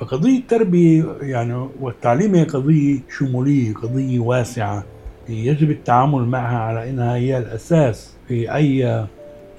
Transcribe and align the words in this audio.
فقضية 0.00 0.38
التربية 0.38 1.04
يعني 1.20 1.68
والتعليم 1.80 2.34
هي 2.34 2.44
قضية 2.44 2.98
شمولية 3.18 3.74
قضية 3.74 4.18
واسعة. 4.18 4.84
يجب 5.28 5.70
التعامل 5.70 6.22
معها 6.24 6.58
على 6.58 6.90
إنها 6.90 7.16
هي 7.16 7.38
الأساس 7.38 8.14
في 8.28 8.54
أي 8.54 9.06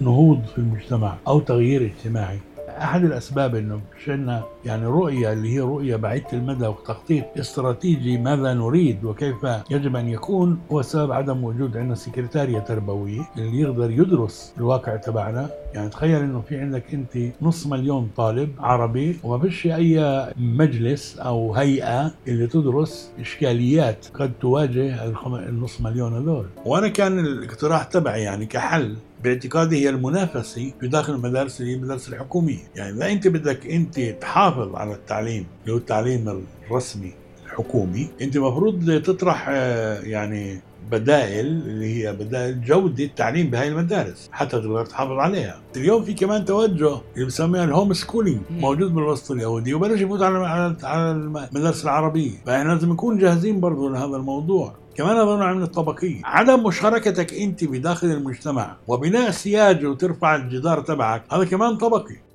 نهوض 0.02 0.46
في 0.46 0.58
المجتمع 0.58 1.16
أو 1.28 1.40
تغيير 1.40 1.82
اجتماعي. 1.82 2.40
أحد 2.84 3.04
الأسباب 3.04 3.56
إنه 3.56 3.82
عندنا 4.08 4.44
يعني 4.66 4.86
رؤية 4.86 5.34
اللي 5.34 5.54
هي 5.54 5.60
رؤية 5.60 5.96
بعيدة 5.96 6.28
المدى 6.34 6.68
وتخطيط 6.68 7.26
استراتيجي 7.40 8.18
ماذا 8.18 8.54
نريد 8.54 9.04
وكيف 9.04 9.36
يجب 9.72 9.96
أن 9.96 10.08
يكون 10.08 10.60
هو 10.72 10.82
سبب 10.82 11.12
عدم 11.12 11.44
وجود 11.44 11.78
عندنا 11.78 11.96
سكرتاريه 11.96 12.60
تربويه 12.60 13.22
اللي 13.38 13.60
يقدر 13.60 13.92
يدرس 13.92 14.54
الواقع 14.58 14.96
تبعنا. 14.96 15.50
يعني 15.74 15.90
تخيل 15.90 16.22
إنه 16.22 16.42
في 16.42 16.58
عندك 16.58 16.94
أنت 16.94 17.18
نص 17.42 17.68
مليون 17.68 18.10
طالب 18.18 18.50
عربي 18.60 19.20
وما 19.24 19.40
فيش 19.40 19.68
أي 19.68 20.26
مجلس 20.38 21.18
أو 21.20 21.54
هيئة 21.54 22.12
اللي 22.28 22.48
تدرس 22.48 23.12
إشكاليات 23.20 24.06
قد 24.14 24.32
تواجه 24.42 25.06
النص 25.50 25.82
مليون 25.82 26.14
هذول. 26.14 26.46
وأنا 26.66 26.88
كان 26.88 27.20
الاقتراح 27.20 27.84
تبعي 27.84 28.22
يعني 28.22 28.46
كحل 28.46 28.96
باعتقادي 29.24 29.84
هي 29.86 29.90
المنافسة 29.90 30.72
في 30.80 30.88
داخل 30.88 31.14
المدارس 31.14 31.62
اللي 31.62 31.72
هي 31.72 31.76
المدارس 31.76 32.10
الحكومية. 32.10 32.60
يعني 32.76 32.98
إذا 32.98 33.12
أنت 33.12 33.28
بدك 33.28 33.68
أنت 33.68 34.00
تحافظ 34.00 34.76
على 34.76 34.94
التعليم 34.94 35.46
اللي 35.62 35.74
هو 35.74 35.78
التعليم 35.78 36.44
الرسمي 36.70 37.14
الحكومي 37.46 38.08
أنت 38.22 38.36
المفروض 38.36 39.02
تطرح 39.02 39.46
آه، 39.50 40.02
يعني 40.02 40.60
بدائل 40.92 41.46
اللي 41.46 41.96
هي 41.96 42.14
بدائل 42.14 42.62
جودة 42.62 43.04
التعليم 43.04 43.50
بهاي 43.50 43.68
المدارس 43.68 44.30
حتى 44.32 44.50
تقدر 44.52 44.86
تحافظ 44.86 45.12
عليها. 45.12 45.60
اليوم 45.76 46.04
في 46.04 46.14
كمان 46.14 46.46
توجه 46.46 46.98
اللي 47.16 47.26
بسميها 47.26 47.64
ال 47.64 47.94
homeschooling 47.94 48.40
موجود 48.50 48.94
بالوسط 48.94 49.32
اليهودي 49.32 49.74
وبلش 49.74 50.02
يفوت 50.02 50.22
على 50.22 50.76
على 50.84 51.12
المدارس 51.12 51.84
العربية. 51.84 52.32
فإحنا 52.46 52.74
لازم 52.74 52.92
نكون 52.92 53.18
جاهزين 53.18 53.60
برضه 53.60 53.90
لهذا 53.90 54.16
الموضوع. 54.18 54.81
كمان 54.96 55.16
هذا 55.16 55.26
نوع 55.26 55.54
من 55.54 55.64
الطبقية. 55.64 56.22
عدم 56.24 56.64
مشاركتك 56.64 57.34
أنت 57.34 57.64
بداخل 57.64 58.08
المجتمع 58.08 58.76
وبناء 58.88 59.32
سياج 59.32 59.86
وترفع 59.86 60.36
الجدار 60.36 60.82
تبعك 60.82 61.24
هذا 61.34 61.46
كمان 61.46 61.78
طبقي. 61.78 62.31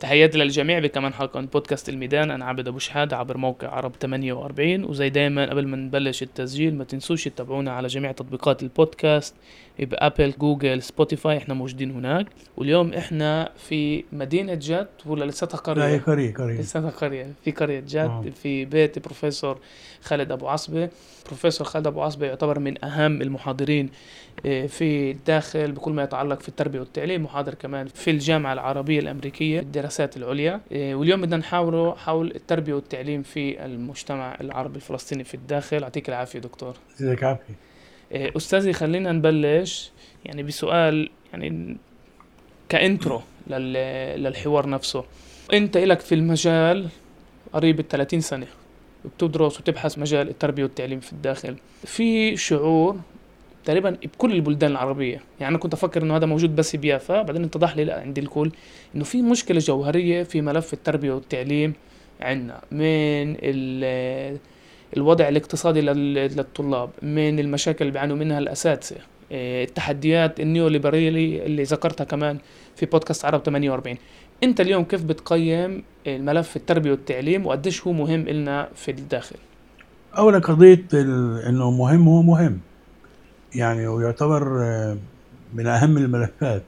تحياتي 0.00 0.38
للجميع 0.38 0.78
بكمان 0.78 1.12
حلقة 1.12 1.40
من 1.40 1.46
بودكاست 1.46 1.88
الميدان. 1.88 2.30
أنا 2.30 2.44
عبد 2.44 2.68
أبو 2.68 2.78
شحادة 2.78 3.16
عبر 3.16 3.36
موقع 3.36 3.68
عرب 3.68 3.92
48 4.00 4.84
وزي 4.84 5.08
دايما 5.10 5.50
قبل 5.50 5.66
ما 5.68 5.76
نبلش 5.76 6.22
التسجيل 6.22 6.74
ما 6.74 6.84
تنسوش 6.84 7.24
تتابعونا 7.24 7.72
على 7.72 7.88
جميع 7.88 8.12
تطبيقات 8.12 8.62
البودكاست 8.62 9.34
بأبل 9.78 10.32
جوجل 10.38 10.82
سبوتيفاي 10.82 11.36
إحنا 11.36 11.54
موجودين 11.54 11.90
هناك. 11.90 12.26
واليوم 12.56 12.92
إحنا 12.92 13.50
في 13.68 14.04
مدينة 14.12 14.54
جت 14.54 14.86
ولا 15.06 15.24
لساتها 15.24 15.58
قرية؟ 15.58 15.82
لا 15.82 15.88
هي 15.88 15.98
قرية 15.98 16.34
قرية. 16.34 16.60
لساتها 16.60 16.90
قرية 16.90 17.26
في 17.44 17.50
قرية 17.50 17.80
جت 17.80 17.96
آه. 17.96 18.24
في 18.42 18.64
بيت 18.64 18.98
بروفيسور 18.98 19.58
خالد 20.02 20.32
أبو 20.32 20.48
عصبة. 20.48 20.88
بروفيسور 21.26 21.66
خالد 21.66 21.86
أبو 21.86 22.02
عصبة 22.02 22.26
يعتبر 22.26 22.58
من 22.58 22.84
أهم 22.84 23.22
المحاضرين 23.22 23.90
آه، 24.46 24.66
في 24.66 25.10
الداخل 25.10 25.72
بكل 25.72 25.92
ما 25.92 26.02
يتعلق 26.02 26.40
في 26.40 26.48
التربية 26.48 26.80
والتعليم 26.80 27.24
محاضر 27.24 27.54
كمان 27.54 27.86
في 27.86 28.10
الجامعة 28.10 28.52
العربية 28.52 29.00
الأمريكية. 29.00 29.60
الدراسات 29.86 30.16
العليا. 30.16 30.60
آه، 30.72 30.94
واليوم 30.94 31.22
بدنا 31.22 31.36
نحاوره 31.36 31.94
حول 31.94 32.32
التربية 32.34 32.74
والتعليم 32.74 33.22
في 33.22 33.64
المجتمع 33.64 34.36
العربي 34.40 34.76
الفلسطيني 34.76 35.24
في 35.24 35.34
الداخل. 35.34 35.82
يعطيك 35.82 36.08
العافية 36.08 36.38
دكتور. 36.38 36.74
يعطيك 37.00 37.22
العافية. 37.22 37.54
آه، 38.12 38.32
أستاذي 38.36 38.72
خلينا 38.72 39.12
نبلش 39.12 39.90
يعني 40.24 40.42
بسؤال 40.42 41.10
يعني 41.32 41.76
ك 42.68 42.77
intro 42.77 43.22
للحوار 43.46 44.68
نفسه. 44.68 45.04
أنت 45.52 45.76
إلك 45.76 46.00
في 46.00 46.14
المجال 46.14 46.88
قريب 47.52 47.80
ال 47.80 47.88
30 47.88 48.20
سنة 48.20 48.46
بتدرس 49.04 49.60
وتبحث 49.60 49.98
مجال 49.98 50.28
التربية 50.28 50.62
والتعليم 50.62 51.00
في 51.00 51.12
الداخل. 51.12 51.56
في 51.84 52.36
شعور 52.36 52.96
تقريبا 53.66 53.90
بكل 53.90 54.32
البلدان 54.32 54.70
العربية. 54.70 55.20
يعني 55.40 55.50
أنا 55.50 55.58
كنت 55.58 55.74
أفكر 55.74 56.02
إنه 56.02 56.16
هذا 56.16 56.26
موجود 56.26 56.56
بس 56.56 56.76
بيافا 56.76 57.22
بعدين 57.22 57.44
اتضح 57.44 57.76
لي 57.76 57.84
لا 57.84 58.00
عند 58.00 58.18
الكل 58.18 58.50
إنه 58.94 59.04
في 59.04 59.22
مشكلة 59.22 59.58
جوهرية 59.58 60.22
في 60.22 60.40
ملف 60.40 60.72
التربية 60.72 61.12
والتعليم 61.12 61.72
عندنا. 62.20 62.60
من 62.72 63.36
الوضع 64.96 65.28
الاقتصادي 65.28 65.80
للطلاب 65.80 66.90
من 67.02 67.38
المشاكل 67.38 67.78
اللي 67.80 67.92
بيعانوا 67.92 68.16
منها 68.16 68.38
الأساتذة. 68.38 69.00
آه، 69.32 69.64
التحديات 69.64 70.40
النيوليبرالي 70.40 71.46
اللي 71.46 71.62
ذكرتها 71.62 72.04
كمان 72.04 72.38
في 72.76 72.86
بودكاست 72.86 73.24
عرب 73.24 73.42
48 73.42 73.96
أنت 74.42 74.60
اليوم 74.60 74.84
كيف 74.84 75.04
بتقيم 75.04 75.82
الملف 76.06 76.56
التربية 76.56 76.90
والتعليم 76.90 77.46
وقديش 77.46 77.86
هو 77.86 77.92
مهم 77.92 78.28
لنا 78.28 78.68
في 78.74 78.90
الداخل؟ 78.90 79.36
اولا 80.18 80.38
قضية 80.38 80.84
إنه 81.48 81.70
مهم 81.70 82.08
هو 82.08 82.22
مهم. 82.22 82.60
يعني 83.56 83.86
ويعتبر 83.88 84.62
آه، 84.64 84.98
من 85.54 85.66
أهم 85.66 85.96
الملفات 85.98 86.62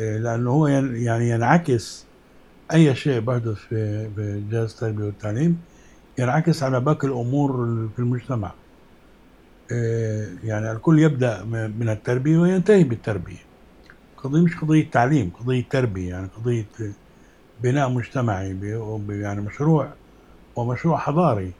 آه، 0.00 0.18
لأنه 0.18 0.50
هو 0.50 0.66
يعني 0.66 1.30
ينعكس 1.30 2.06
أي 2.72 2.94
شيء 2.94 3.20
بحدث 3.20 3.56
في 3.58 4.10
جهاز 4.50 4.70
التربية 4.72 5.04
والتعليم 5.04 5.58
ينعكس 6.18 6.62
على 6.62 6.80
باقي 6.80 7.08
الأمور 7.08 7.52
في 7.96 7.98
المجتمع. 7.98 8.52
آه، 9.72 10.26
يعني 10.44 10.72
الكل 10.72 10.98
يبدأ 10.98 11.44
من 11.44 11.88
التربية 11.88 12.38
وينتهي 12.38 12.84
بالتربية. 12.84 13.48
قضية 14.16 14.40
مش 14.42 14.56
قضية 14.56 14.90
تعليم 14.90 15.30
قضية 15.30 15.64
تربية 15.70 16.08
يعني 16.10 16.28
قضية 16.28 16.64
بناء 17.62 17.88
مجتمعي 17.90 18.60
يعني 19.08 19.40
مشروع 19.40 19.92
ومشروع 20.56 20.98
حضاري 20.98 21.52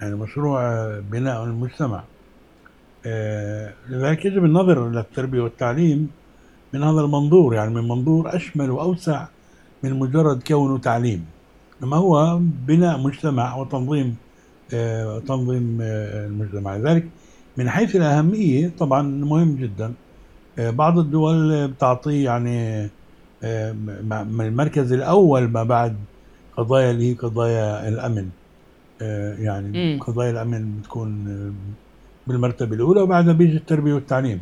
يعني 0.00 0.14
مشروع 0.16 0.60
بناء 1.00 1.44
المجتمع. 1.44 2.09
لذلك 3.90 4.24
يجب 4.24 4.44
النظر 4.44 4.88
إلى 4.88 5.00
التربية 5.00 5.40
والتعليم 5.40 6.10
من 6.72 6.82
هذا 6.82 7.00
المنظور 7.00 7.54
يعني 7.54 7.74
من 7.74 7.88
منظور 7.88 8.36
أشمل 8.36 8.70
وأوسع 8.70 9.26
من 9.82 9.98
مجرد 9.98 10.42
كونه 10.42 10.78
تعليم. 10.78 11.24
إنما 11.82 11.96
هو 11.96 12.38
بناء 12.66 12.98
مجتمع 12.98 13.56
وتنظيم 13.56 14.16
آه، 14.74 15.18
تنظيم 15.18 15.78
آه، 15.82 16.26
المجتمع. 16.26 16.76
لذلك 16.76 17.08
من 17.56 17.68
حيث 17.70 17.96
الأهمية 17.96 18.72
طبعا 18.78 19.02
مهم 19.02 19.56
جدا. 19.56 19.92
بعض 20.58 20.98
الدول 20.98 21.68
بتعطيه 21.68 22.24
يعني 22.24 22.82
من 24.02 24.40
المركز 24.46 24.92
الأول 24.92 25.48
ما 25.48 25.62
بعد 25.62 25.96
قضايا 26.56 26.90
اللي 26.90 27.10
هي 27.10 27.14
قضايا 27.14 27.88
الأمن. 27.88 28.28
يعني 29.38 29.98
قضايا 29.98 30.30
الأمن 30.30 30.78
بتكون 30.78 31.26
بالمرتبة 32.26 32.76
الأولى 32.76 33.00
وبعدها 33.00 33.32
بيجي 33.32 33.56
التربية 33.56 33.94
والتعليم. 33.94 34.40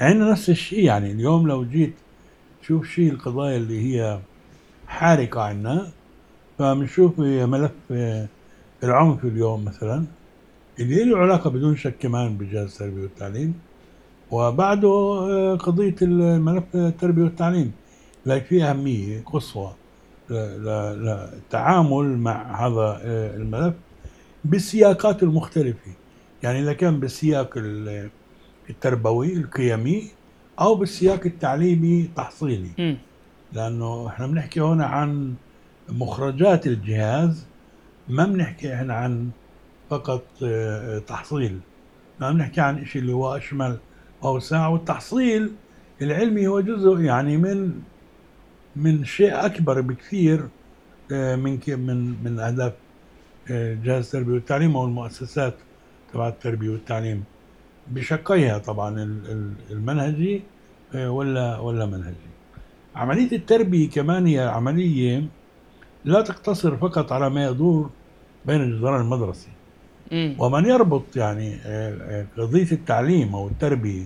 عندنا 0.00 0.30
نفس 0.30 0.50
الشيء 0.50 0.84
يعني 0.84 1.12
اليوم 1.12 1.48
لو 1.48 1.64
جيت 1.64 1.94
تشوف 2.62 2.88
شيء 2.88 3.12
القضايا 3.12 3.56
اللي 3.56 3.80
هي 3.80 4.18
حارقة 4.86 5.40
عندنا 5.42 5.90
فبنشوف 6.58 7.18
ملف 7.18 7.72
العنف 8.84 9.24
اليوم 9.24 9.64
مثلا. 9.64 10.04
اللي 10.80 11.04
له 11.04 11.18
علاقة 11.18 11.50
بدون 11.50 11.76
شك 11.76 11.94
كمان 12.00 12.36
بجهاز 12.36 12.72
التربية 12.72 13.02
والتعليم. 13.02 13.54
وبعده 14.30 14.88
آه، 14.88 15.54
قضية 15.56 15.94
الملف 16.02 16.64
التربية 16.74 17.22
والتعليم. 17.22 17.72
لكن 18.26 18.44
في 18.46 18.64
أهمية 18.64 19.22
قصوى 19.24 19.74
للتعامل 20.30 22.18
مع 22.18 22.66
هذا 22.66 23.00
آه، 23.02 23.36
الملف 23.36 23.74
بالسياقات 24.44 25.22
المختلفة. 25.22 25.90
يعني 26.42 26.60
إذا 26.60 26.72
كان 26.72 27.00
بالسياق 27.00 27.54
التربوي 28.70 29.32
القيمي 29.32 30.10
أو 30.60 30.74
بالسياق 30.74 31.20
التعليمي 31.26 32.00
التحصيلي 32.00 32.70
لأنه 33.52 34.08
إحنا 34.08 34.26
بنحكي 34.26 34.60
هنا 34.60 34.86
عن 34.86 35.34
مخرجات 35.88 36.66
الجهاز 36.66 37.46
ما 38.08 38.24
بنحكي 38.26 38.74
إحنا 38.74 38.94
عن 38.94 39.30
فقط 39.90 40.24
آه، 40.44 40.98
تحصيل. 40.98 41.60
ما 42.20 42.32
بنحكي 42.32 42.60
عن 42.60 42.84
شيء 42.86 43.02
اللي 43.02 43.12
هو 43.12 43.36
أشمل 43.36 43.78
أوسع 44.24 44.66
والتحصيل 44.68 45.52
العلمي 46.02 46.46
هو 46.46 46.60
جزء 46.60 47.00
يعني 47.00 47.36
من 47.36 47.72
من 48.76 49.04
شيء 49.04 49.46
أكبر 49.46 49.80
بكثير 49.80 50.48
آه، 51.12 51.36
من 51.36 51.58
من 51.68 52.24
من 52.24 52.38
أهداف 52.40 52.72
آه، 53.50 53.74
جهاز 53.84 54.04
التربية 54.04 54.32
والتعليم 54.32 54.76
أو 54.76 54.84
المؤسسات. 54.84 55.54
تبع 56.12 56.28
التربية 56.28 56.70
والتعليم. 56.70 57.24
بشقيها 57.90 58.58
طبعا 58.58 58.88
المنهجي 59.70 60.42
آه، 60.94 61.10
ولا 61.10 61.58
ولا 61.58 61.86
منهجي. 61.86 62.28
عملية 62.96 63.32
التربية 63.36 63.90
كمان 63.90 64.26
هي 64.26 64.40
عملية 64.40 65.24
لا 66.04 66.20
تقتصر 66.22 66.76
فقط 66.76 67.12
على 67.12 67.30
ما 67.30 67.44
يدور 67.46 67.90
بين 68.46 68.60
الجدران 68.60 69.00
المدرسي 69.00 69.48
ومن 70.38 70.64
يربط 70.64 71.16
يعني 71.16 71.54
آه، 71.54 71.96
آه، 72.00 72.26
قضية 72.42 72.72
التعليم 72.72 73.34
أو 73.34 73.48
التربية 73.48 74.04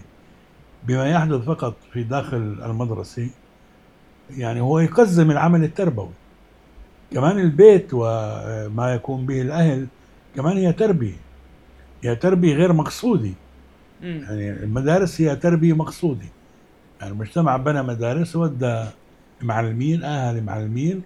بما 0.85 1.11
يحدث 1.11 1.41
فقط 1.45 1.75
في 1.93 2.03
داخل 2.03 2.37
المدرسة 2.65 3.29
يعني 4.37 4.61
هو 4.61 4.79
يقزم 4.79 5.31
العمل 5.31 5.65
التربوي. 5.65 6.09
كمان 7.13 7.39
البيت 7.39 7.89
وما 7.93 8.95
يكون 8.95 9.27
به 9.27 9.43
الأهل 9.43 9.87
كمان 10.37 10.57
هي 10.57 10.73
تربية. 10.73 11.17
هي 12.03 12.17
تربية 12.17 12.55
غير 12.55 12.73
مقصودة 12.73 13.31
مم. 14.03 14.21
يعني 14.29 14.51
المدارس 14.51 15.21
هي 15.21 15.37
تربية 15.37 15.73
مقصودة 15.73 16.25
يعني 17.01 17.13
المجتمع 17.13 17.57
بنى 17.57 17.83
مدارس 17.83 18.37
ودى 18.37 18.85
معلمين 19.43 20.03
أهل 20.05 20.45
معلمين 20.45 21.03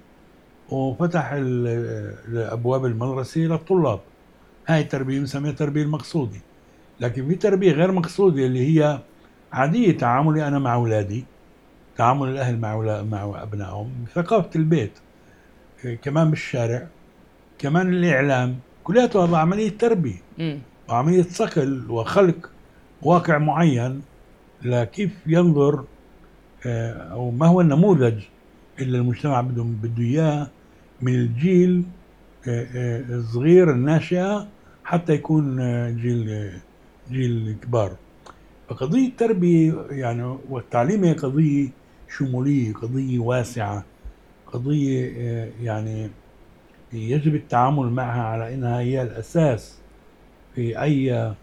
وفتح 0.70 1.32
ال- 1.32 2.14
الأبواب 2.28 2.86
المدرسة 2.86 3.40
للطلاب. 3.40 4.00
هاي 4.66 4.80
التربية 4.80 5.18
بنسميها 5.20 5.50
التربية 5.50 5.82
المقصودة 5.82 6.38
لكن 7.00 7.28
في 7.28 7.34
تربية 7.34 7.72
غير 7.72 7.92
مقصودة 7.92 8.46
اللي 8.46 8.60
هي 8.80 8.98
عادية 9.52 9.96
تعاملي 9.98 10.48
أنا 10.48 10.58
مع 10.58 10.74
أولادي 10.74 11.24
تعامل 11.96 12.28
الأهل 12.28 12.58
مع 12.58 12.72
أولا- 12.74 13.04
مع 13.12 13.42
أبنائهم 13.42 13.90
ثقافة 14.14 14.50
البيت 14.56 14.92
كمان 16.02 16.30
بالشارع 16.30 16.86
كمان 17.58 17.88
الإعلام 17.92 18.56
هذا 19.16 19.36
عملية 19.36 19.78
تربية. 19.78 20.18
مم. 20.88 20.94
وعملية 20.94 21.22
صقل 21.22 21.90
وخلق 21.90 22.50
واقع 23.02 23.38
معين 23.38 24.02
لكيف 24.62 25.10
ينظر 25.26 25.84
آه، 26.66 26.92
أو 26.92 27.30
ما 27.30 27.46
هو 27.46 27.60
النموذج 27.60 28.22
اللي 28.80 28.98
المجتمع 28.98 29.40
بده 29.40 29.62
بده 29.62 30.02
إياه 30.02 30.50
من 31.02 31.14
الجيل 31.14 31.84
آه، 32.48 32.66
آه، 32.74 33.00
الصغير 33.08 33.70
الناشئة 33.70 34.48
حتى 34.84 35.12
يكون 35.12 35.56
جيل 35.96 36.52
جيل 37.10 37.56
كبار 37.62 37.96
فقضية 38.68 39.08
التربية 39.08 39.86
يعني 39.90 40.38
والتعليم 40.48 41.04
هي 41.04 41.12
قضية 41.12 41.68
شمولية 42.08 42.72
قضية 42.72 43.18
واسعة 43.18 43.84
قضية 44.46 45.10
يعني 45.62 46.10
يجب 46.92 47.34
التعامل 47.34 47.90
معها 47.90 48.22
على 48.22 48.54
إنها 48.54 48.80
هي 48.80 49.02
الأساس 49.02 49.82
في 50.56 50.82
أي 50.82 51.34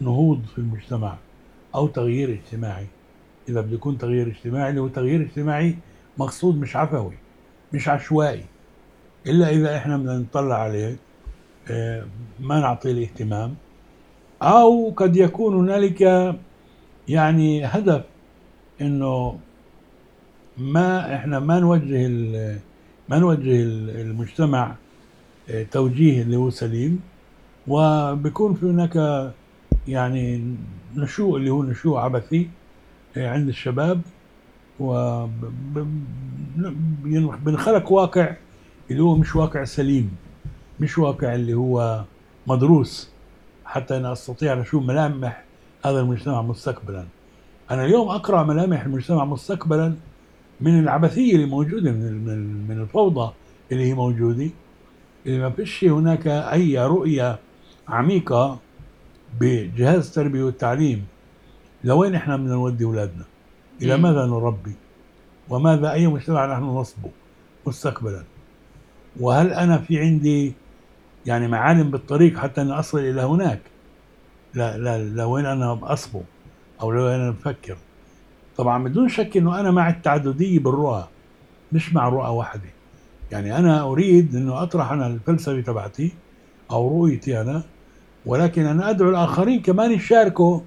نهوض 0.00 0.42
في 0.46 0.58
المجتمع 0.58 1.16
أو 1.74 1.86
تغيير 1.86 2.30
اجتماعي. 2.32 2.86
إذا 3.48 3.60
بده 3.60 3.74
يكون 3.74 3.98
تغيير 3.98 4.26
اجتماعي 4.26 4.70
اللي 4.70 4.80
هو 4.80 4.88
تغيير 4.88 5.20
اجتماعي 5.20 5.76
مقصود 6.18 6.58
مش 6.60 6.76
عفوي 6.76 7.14
مش 7.72 7.88
عشوائي. 7.88 8.44
إلا 9.26 9.48
إذا 9.50 9.76
إحنا 9.76 9.96
بدنا 9.96 10.18
نطلع 10.18 10.54
عليه 10.54 10.96
آه، 11.70 12.04
ما 12.40 12.60
نعطيه 12.60 12.92
الاهتمام 12.92 13.54
أو 14.42 14.90
قد 14.96 15.16
يكون 15.16 15.54
هنالك 15.54 16.00
يعني 17.08 17.64
هدف 17.64 18.04
إنه 18.80 19.38
ما 20.58 21.16
إحنا 21.16 21.38
ما 21.38 21.60
نوجه 21.60 22.08
ما 23.08 23.18
نوجه 23.18 23.62
ال- 23.62 23.90
المجتمع 24.00 24.74
آه، 25.50 25.62
توجيه 25.62 26.22
اللي 26.22 26.36
هو 26.36 26.50
سليم. 26.50 27.00
وبيكون 27.70 28.54
في 28.54 28.66
هناك 28.66 28.96
يعني 29.88 30.54
نشوء 30.96 31.36
اللي 31.36 31.50
هو 31.50 31.62
نشوء 31.62 31.98
عبثي 31.98 32.50
عند 33.16 33.48
الشباب 33.48 34.00
وبنخلق 36.56 37.92
واقع 37.92 38.36
اللي 38.90 39.02
هو 39.02 39.16
مش 39.16 39.36
واقع 39.36 39.64
سليم 39.64 40.10
مش 40.80 40.98
واقع 40.98 41.34
اللي 41.34 41.54
هو 41.54 42.04
مدروس 42.46 43.10
حتى 43.64 43.96
أنا 43.96 44.12
أستطيع 44.12 44.52
أن 44.52 44.58
أشوف 44.58 44.84
ملامح 44.84 45.44
هذا 45.84 46.00
المجتمع 46.00 46.42
مستقبلا. 46.42 47.04
أنا 47.70 47.84
اليوم 47.84 48.08
أقرأ 48.08 48.42
ملامح 48.42 48.84
المجتمع 48.84 49.24
مستقبلا 49.24 49.94
من 50.60 50.78
العبثية 50.78 51.34
اللي 51.34 51.46
موجودة 51.46 51.92
من 51.92 52.66
من 52.68 52.80
الفوضى 52.80 53.32
اللي 53.72 53.84
هي 53.88 53.94
موجودة 53.94 54.50
اللي 55.26 55.38
ما 55.38 55.50
فيش 55.50 55.84
هناك 55.84 56.26
أي 56.26 56.86
رؤية 56.86 57.38
عميقة 57.90 58.58
بجهاز 59.40 60.06
التربية 60.06 60.42
والتعليم 60.44 61.06
لوين 61.84 62.14
إحنا 62.14 62.36
بدنا 62.36 62.54
نودي 62.54 62.84
أولادنا؟ 62.84 63.24
إلى 63.82 63.96
مم. 63.96 64.02
ماذا 64.02 64.26
نربي؟ 64.26 64.72
وماذا 65.48 65.92
أي 65.92 66.06
مجتمع 66.06 66.46
نحن 66.46 66.62
نصبه 66.62 67.10
مستقبلا؟ 67.66 68.22
وهل 69.20 69.52
أنا 69.52 69.78
في 69.78 70.00
عندي 70.00 70.52
يعني 71.26 71.48
معالم 71.48 71.90
بالطريق 71.90 72.38
حتى 72.38 72.60
أن 72.62 72.70
أصل 72.70 72.98
إلى 72.98 73.22
هناك؟ 73.22 73.60
لا 74.54 74.78
لا 74.78 75.04
لوين 75.04 75.46
أنا 75.46 75.78
أصبه؟ 75.82 76.22
أو 76.80 76.92
لوين 76.92 77.20
أنا 77.20 77.30
بفكر 77.30 77.76
طبعا 78.56 78.84
بدون 78.84 79.08
شك 79.08 79.36
أنه 79.36 79.60
أنا 79.60 79.70
مع 79.70 79.88
التعددية 79.90 80.58
بالرؤى 80.58 81.08
مش 81.72 81.94
مع 81.94 82.08
رؤى 82.08 82.28
واحدة. 82.28 82.70
يعني 83.32 83.56
أنا 83.58 83.82
أريد 83.82 84.36
أنه 84.36 84.62
أطرح 84.62 84.92
أنا 84.92 85.06
الفلسفة 85.06 85.60
تبعتي 85.60 86.12
أو 86.70 86.88
رؤيتي 87.00 87.40
أنا 87.40 87.62
ولكن 88.26 88.66
أنا 88.66 88.90
أدعو 88.90 89.10
الآخرين 89.10 89.62
كمان 89.62 89.92
يشاركوا 89.92 90.60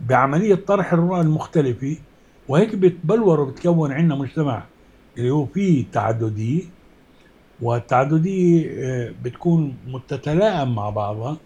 بعملية 0.00 0.54
طرح 0.54 0.92
الرؤى 0.92 1.20
المختلفة 1.20 1.96
وهيك 2.48 2.74
بتبلور 2.74 3.40
وبتكون 3.40 3.92
عندنا 3.92 4.14
مجتمع 4.14 4.62
اللي 5.18 5.30
هو 5.30 5.46
فيه 5.46 5.84
تعددية 5.92 6.62
والتعددية 7.62 8.70
آه، 8.84 9.12
بتكون 9.24 9.76
متتلائم 9.86 10.74
مع 10.74 10.90
بعضها 10.90 11.36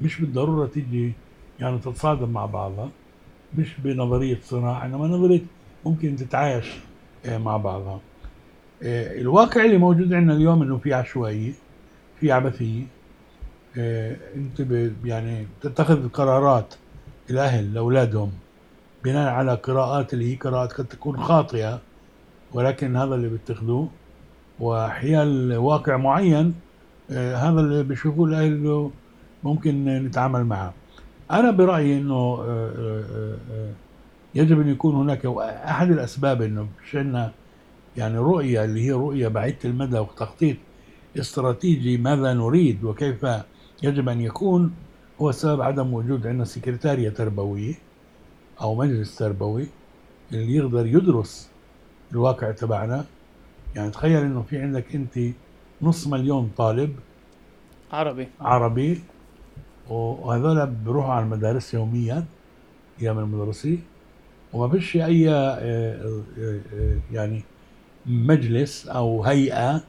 مش 0.00 0.20
بالضرورة 0.20 0.66
تيجي 0.66 1.12
يعني 1.60 1.78
تتصادم 1.78 2.28
مع 2.30 2.46
بعضها 2.46 2.90
مش 3.58 3.80
بنظرية 3.84 4.38
صراع 4.42 4.86
إنما 4.86 5.06
نظرية 5.06 5.42
ممكن 5.86 6.16
تتعايش 6.16 6.66
آه، 7.26 7.38
مع 7.38 7.56
بعضها. 7.56 8.00
آه، 8.82 9.20
الواقع 9.20 9.64
اللي 9.64 9.78
موجود 9.78 10.12
عندنا 10.12 10.34
اليوم 10.34 10.62
إنه 10.62 10.76
في 10.78 10.94
عشوائية 10.94 11.52
في 12.20 12.32
عبثية 12.32 12.82
آه، 13.78 14.16
أنت 14.36 14.62
ب- 14.62 15.06
يعني 15.06 15.46
تتخذ 15.62 16.08
قرارات 16.08 16.74
الأهل 17.30 17.74
لأولادهم 17.74 18.32
بناء 19.04 19.28
على 19.32 19.54
قراءات 19.54 20.14
اللي 20.14 20.32
هي 20.32 20.36
قراءات 20.36 20.72
قد 20.72 20.84
تكون 20.86 21.16
خاطئة 21.22 21.80
ولكن 22.52 22.96
هذا 22.96 23.14
اللي 23.14 23.28
بيتخذوه 23.28 23.88
وحيال 24.60 25.56
واقع 25.56 25.96
معين 25.96 26.54
آه، 27.10 27.36
هذا 27.36 27.60
اللي 27.60 27.82
بيشوفوه 27.82 28.28
الأهل 28.28 28.46
إنه 28.46 28.90
ممكن 29.44 29.84
نتعامل 29.84 30.44
معه. 30.44 30.74
أنا 31.30 31.50
برأيي 31.50 31.98
إنه 31.98 32.44
آه، 32.48 33.74
يجب 34.34 34.60
أن 34.60 34.68
يكون 34.68 34.94
هناك 34.94 35.26
أحد 35.66 35.90
الأسباب 35.90 36.42
إنه 36.42 36.68
مش 36.84 36.96
عندنا 36.96 37.32
يعني 37.96 38.18
رؤية 38.18 38.64
اللي 38.64 38.82
هي 38.86 38.92
رؤية 38.92 39.28
بعيدة 39.28 39.58
المدى 39.64 39.98
وتخطيط 39.98 40.56
استراتيجي 41.18 41.96
ماذا 41.98 42.34
نريد 42.34 42.84
وكيف 42.84 43.26
يجب 43.84 44.08
أن 44.08 44.20
يكون 44.20 44.74
هو 45.20 45.32
سبب 45.32 45.60
عدم 45.60 45.94
وجود 45.94 46.26
عندنا 46.26 46.44
سكرتارية 46.44 47.08
تربوية 47.08 47.74
أو 48.60 48.74
مجلس 48.74 49.16
تربوي 49.16 49.66
اللي 50.32 50.56
يقدر 50.56 50.86
يدرس 50.86 51.50
الواقع 52.12 52.50
تبعنا. 52.50 53.04
يعني 53.74 53.90
تخيل 53.90 54.22
إنه 54.22 54.42
في 54.42 54.58
عندك 54.58 54.94
أنت 54.94 55.18
نص 55.82 56.06
مليون 56.06 56.50
طالب 56.56 56.96
عربي. 57.92 58.28
عربي 58.40 59.00
وهذول 59.88 60.66
بيروحوا 60.66 61.12
على 61.12 61.24
المدارس 61.24 61.74
يوميا 61.74 62.24
أيام 63.00 63.18
المدرسي 63.18 63.78
وما 64.52 64.68
فيش 64.68 64.96
أي 64.96 65.30
آه، 65.30 65.34
آه، 65.34 66.22
آه، 66.38 66.98
يعني 67.12 67.42
مجلس 68.06 68.88
أو 68.88 69.24
هيئة 69.24 69.84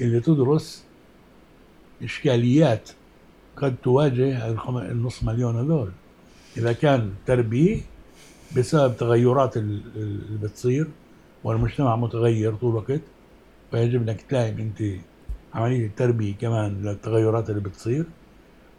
اللي 0.00 0.20
تدرس 0.20 0.84
إشكاليات 2.02 2.90
قد 3.62 3.74
تواجه 3.82 4.48
الخم- 4.50 4.78
النص 4.78 5.24
مليون 5.24 5.56
هذول. 5.56 5.90
إذا 6.56 6.72
كان 6.72 7.10
تربية 7.26 7.80
بسبب 8.56 8.96
تغيرات 8.96 9.56
ال- 9.56 9.82
ال- 9.96 10.20
اللي 10.28 10.38
بتصير 10.42 10.86
والمجتمع 11.44 11.96
متغير 11.96 12.54
طول 12.54 12.70
الوقت 12.70 13.00
فيجب 13.70 14.08
إنك 14.08 14.20
تلائم 14.22 14.58
أنت 14.58 14.82
عملية 15.54 15.86
التربية 15.86 16.34
كمان 16.34 16.82
للتغيرات 16.82 17.50
اللي 17.50 17.60
بتصير. 17.60 18.04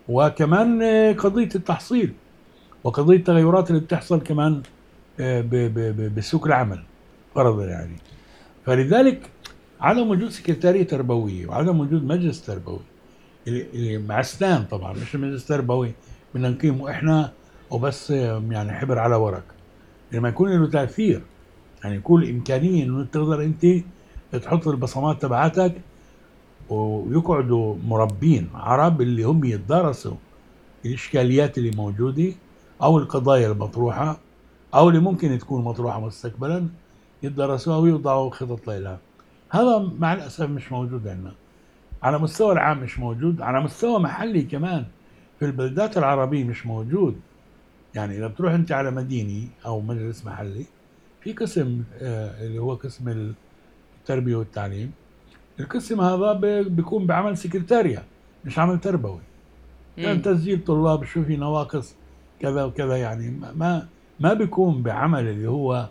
وكمان 0.10 0.82
آه، 0.82 1.12
قضية 1.12 1.50
التحصيل. 1.56 2.14
وقضية 2.84 3.16
التغيرات 3.18 3.70
اللي 3.70 3.82
بتحصل 3.82 4.20
كمان 4.22 4.62
آه، 5.20 5.42
بسوق 6.18 6.46
العمل 6.46 6.84
فرضا 7.36 7.66
يعني. 7.66 7.96
فلذلك 8.66 9.30
عدم 9.82 10.10
وجود 10.10 10.30
سكرتارية 10.30 10.84
تربوية 10.84 11.48
وعدم 11.48 11.80
وجود 11.80 12.04
مجلس 12.04 12.42
تربوي 12.46 12.80
مع 14.08 14.20
اسنان 14.20 14.64
طبعا 14.64 14.94
مش 14.94 15.16
مجلس 15.16 15.48
تربوي 15.48 15.92
بدنا 16.36 16.50
نقيمه 16.50 16.92
إحنا 16.92 17.32
وبس 17.72 18.10
يعني 18.10 18.74
حبر 18.74 19.00
على 19.00 19.16
ورق. 19.16 19.44
لما 20.12 20.30
يكون 20.30 20.60
له 20.60 20.70
تأثير 20.70 21.22
يعني 21.84 21.96
يكون 21.96 22.24
الإمكانية 22.24 22.84
إنه 22.84 23.04
تقدر 23.04 23.44
أنت 23.44 23.66
تحط 24.32 24.68
البصمات 24.68 25.22
تبعاتك 25.22 25.74
ويقعدوا 26.70 27.76
مربين 27.88 28.50
عرب 28.54 29.02
اللي 29.02 29.24
هم 29.24 29.44
يتدارسوا 29.46 30.16
الإشكاليات 30.86 31.58
اللي 31.58 31.72
موجودة 31.72 32.34
أو 32.82 32.98
القضايا 32.98 33.52
المطروحة 33.52 34.18
أو 34.74 34.90
اللي 34.90 35.00
ممكن 35.00 35.40
تكون 35.40 35.64
مطروحة 35.64 36.00
مستقبلا 36.00 36.68
يدرسوها 37.24 37.78
ويوضعوا 37.78 38.30
خطط 38.30 38.70
لها. 38.70 39.00
هذا 39.50 39.92
مع 40.00 40.14
الأسف 40.14 40.50
مش 40.50 40.72
موجود 40.72 41.08
عندنا. 41.08 41.34
على 42.04 42.20
مستوى 42.20 42.52
العام 42.54 42.80
مش 42.80 43.00
موجود 43.00 43.42
على 43.42 43.62
مستوى 43.62 44.00
محلي 44.00 44.42
كمان. 44.42 44.86
في 45.40 45.46
البلدات 45.46 45.98
العربية 45.98 46.44
مش 46.44 46.66
موجود. 46.66 47.20
يعني 47.96 48.18
إذا 48.18 48.28
بتروح 48.28 48.54
أنت 48.54 48.72
على 48.72 48.92
مديني 48.92 49.48
أو 49.66 49.82
مجلس 49.82 50.26
محلي 50.26 50.66
في 51.22 51.34
قسم 51.34 51.84
آه، 52.02 52.46
اللي 52.46 52.60
هو 52.60 52.74
قسم 52.74 53.34
التربية 54.02 54.36
والتعليم. 54.36 54.92
القسم 55.60 56.02
هذا 56.02 56.34
بيكون 56.62 57.06
بعمل 57.06 57.38
سكرتاريا 57.38 58.04
مش 58.46 58.60
عمل 58.60 58.80
تربوي. 58.80 59.20
كان. 59.98 60.22
تسجيل 60.22 60.64
طلاب 60.64 61.04
شو 61.04 61.24
في 61.24 61.38
نواقص 61.38 61.96
كذا 62.40 62.64
وكذا 62.64 62.98
يعني 62.98 63.30
ما- 63.30 63.52
ما 63.56 63.88
ما 64.20 64.34
بيكون 64.34 64.84
بعمل 64.84 65.28
اللي 65.28 65.48
هو 65.50 65.90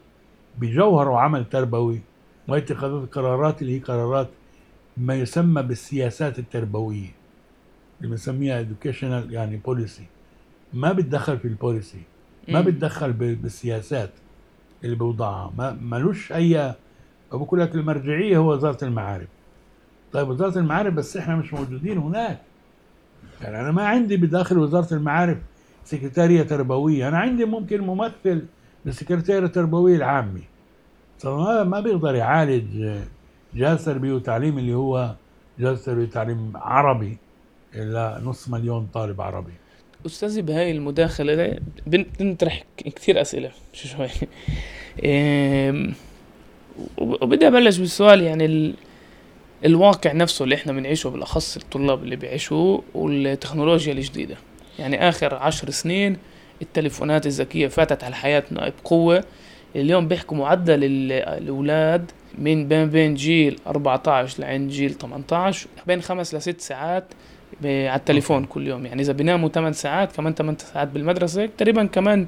بجوهره 0.58 1.18
عمل 1.18 1.44
تربوي. 1.44 2.00
واتخاذ 2.48 2.90
القرارات 2.90 3.62
اللي 3.62 3.74
هي 3.76 3.78
قرارات 3.78 4.28
ما 5.00 5.14
يسمى 5.14 5.62
بالسياسات 5.62 6.38
التربوية 6.38 7.08
اللي 7.98 8.10
بنسميها 8.10 8.62
educational 8.64 9.30
يعني 9.32 9.56
بوليسي 9.56 10.04
ما 10.74 10.92
بتدخل 10.92 11.38
في 11.38 11.48
البوليسي 11.48 12.02
ما. 12.48 12.60
بتدخل 12.60 13.12
بال- 13.12 13.34
بالسياسات 13.34 14.10
اللي 14.84 14.96
بوضعها. 14.96 15.52
ما 15.58 15.72
ملوش 15.82 16.32
اي 16.32 16.74
بقول 17.32 17.60
لك 17.60 17.74
المرجعية 17.74 18.38
هو 18.38 18.52
وزارة 18.52 18.84
المعارف. 18.84 19.28
طيب 20.12 20.28
وزارة 20.28 20.58
المعارف 20.58 20.94
بس 20.94 21.16
إحنا 21.16 21.36
مش 21.36 21.54
موجودين 21.54 21.98
هناك. 21.98 22.38
يعني 23.40 23.60
أنا 23.60 23.70
ما 23.72 23.86
عندي 23.86 24.16
بداخل 24.16 24.58
وزارة 24.58 24.94
المعارف 24.94 25.38
سكرتارية 25.84 26.42
تربوية. 26.42 27.08
أنا 27.08 27.18
عندي 27.18 27.44
ممكن 27.44 27.80
ممثل 27.80 28.46
للسكرتاريه 28.86 29.46
التربويه 29.46 29.96
العامة. 29.96 30.40
فما 31.18 31.64
ما 31.64 31.80
بيقدر 31.80 32.14
يعالج 32.14 32.98
جهاز 33.58 33.84
تربيه 33.84 34.12
وتعليم 34.12 34.58
اللي 34.58 34.74
هو 34.74 35.14
جهاز 35.58 35.84
تربيه 35.84 36.02
وتعليم 36.02 36.52
عربي 36.54 37.18
لنص 37.74 38.48
مليون 38.48 38.88
طالب 38.94 39.20
عربي. 39.20 39.52
أستاذي 40.06 40.42
بهاي 40.42 40.70
المداخلة 40.70 41.58
بنطرح 41.86 42.64
ك- 42.76 42.82
كتير 42.88 43.20
أسئلة 43.20 43.50
شو 43.72 43.88
شوي. 43.88 44.08
وبدي 46.98 47.46
أبلش 47.48 47.78
بالسؤال 47.78 48.22
يعني 48.22 48.44
ال... 48.44 48.74
الواقع 49.64 50.12
نفسه 50.12 50.42
اللي 50.44 50.54
إحنا 50.54 50.72
بنعيشه 50.72 51.10
بالأخص 51.10 51.56
الطلاب 51.56 52.02
اللي 52.02 52.16
بيعيشوه 52.16 52.82
والتكنولوجيا 52.94 53.92
الجديدة. 53.92 54.36
يعني 54.78 55.08
آخر 55.08 55.34
عشر 55.34 55.70
سنين 55.70 56.16
التليفونات 56.62 57.26
الذكية 57.26 57.68
فاتت 57.68 58.04
على 58.04 58.14
حياتنا 58.14 58.72
بقوة. 58.84 59.24
اليوم 59.76 60.08
بيحكوا 60.08 60.36
معدل 60.36 60.84
ال- 60.84 61.12
الأولاد 61.12 62.10
من 62.38 62.68
بين 62.68 62.90
بين 62.90 63.14
جيل 63.14 63.58
14 63.66 64.40
لعند 64.40 64.70
جيل 64.70 64.94
18 64.94 65.68
بين 65.86 66.02
خمس 66.02 66.34
لست 66.34 66.60
ساعات 66.60 67.04
على 67.64 67.94
التليفون 67.94 68.44
كل 68.44 68.66
يوم. 68.66 68.86
يعني 68.86 69.02
إذا 69.02 69.12
بيناموا 69.12 69.48
8 69.48 69.72
ساعات 69.72 70.16
كمان 70.16 70.34
8 70.34 70.58
ساعات 70.58 70.88
بالمدرسة 70.88 71.46
تقريبا 71.46 71.84
كمان 71.86 72.26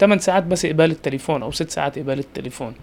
8 0.00 0.20
ساعات 0.20 0.42
بس 0.42 0.66
قبال 0.66 0.90
التليفون 0.90 1.42
أو 1.42 1.50
6 1.50 1.70
ساعات 1.70 1.98
قبال 1.98 2.18
التليفون. 2.18 2.74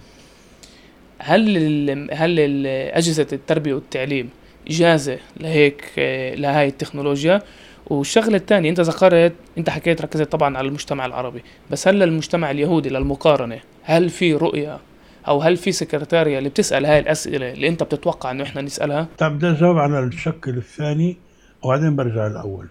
هل 1.19 1.57
ال 1.57 2.09
هل 2.13 2.39
ال 2.39 2.67
أجهزة 2.67 3.27
التربية 3.33 3.73
والتعليم 3.73 4.29
جاهزة 4.67 5.17
لهيك 5.39 5.91
لهاي 6.37 6.67
التكنولوجيا؟ 6.67 7.41
والشغلة 7.89 8.37
الثانية 8.37 8.69
أنت 8.69 8.79
ذكرت 8.79 9.33
أنت 9.57 9.69
حكيت 9.69 10.01
ركزت 10.01 10.31
طبعا 10.31 10.57
على 10.57 10.67
المجتمع 10.67 11.05
العربي 11.05 11.43
بس 11.71 11.87
هل 11.87 11.99
للمجتمع 11.99 12.51
اليهودي 12.51 12.89
للمقارنة 12.89 13.59
هل 13.83 14.09
في 14.09 14.33
رؤية 14.33 14.79
أو 15.27 15.41
هل 15.41 15.57
في 15.57 15.71
سكرتاريا 15.71 16.37
اللي 16.37 16.49
بتسأل 16.49 16.85
هاي 16.85 16.99
الأسئلة 16.99 17.51
اللي 17.51 17.67
أنت 17.67 17.83
بتتوقع 17.83 18.31
إنه 18.31 18.43
إحنا 18.43 18.61
نسألها؟ 18.61 19.07
طيب 19.17 19.31
بدي 19.31 19.49
أجاوب 19.49 19.77
على 19.77 19.99
الشق 19.99 20.47
الثاني 20.47 21.17
وبعدين 21.63 21.95
برجع 21.95 22.27
الأول 22.27 22.67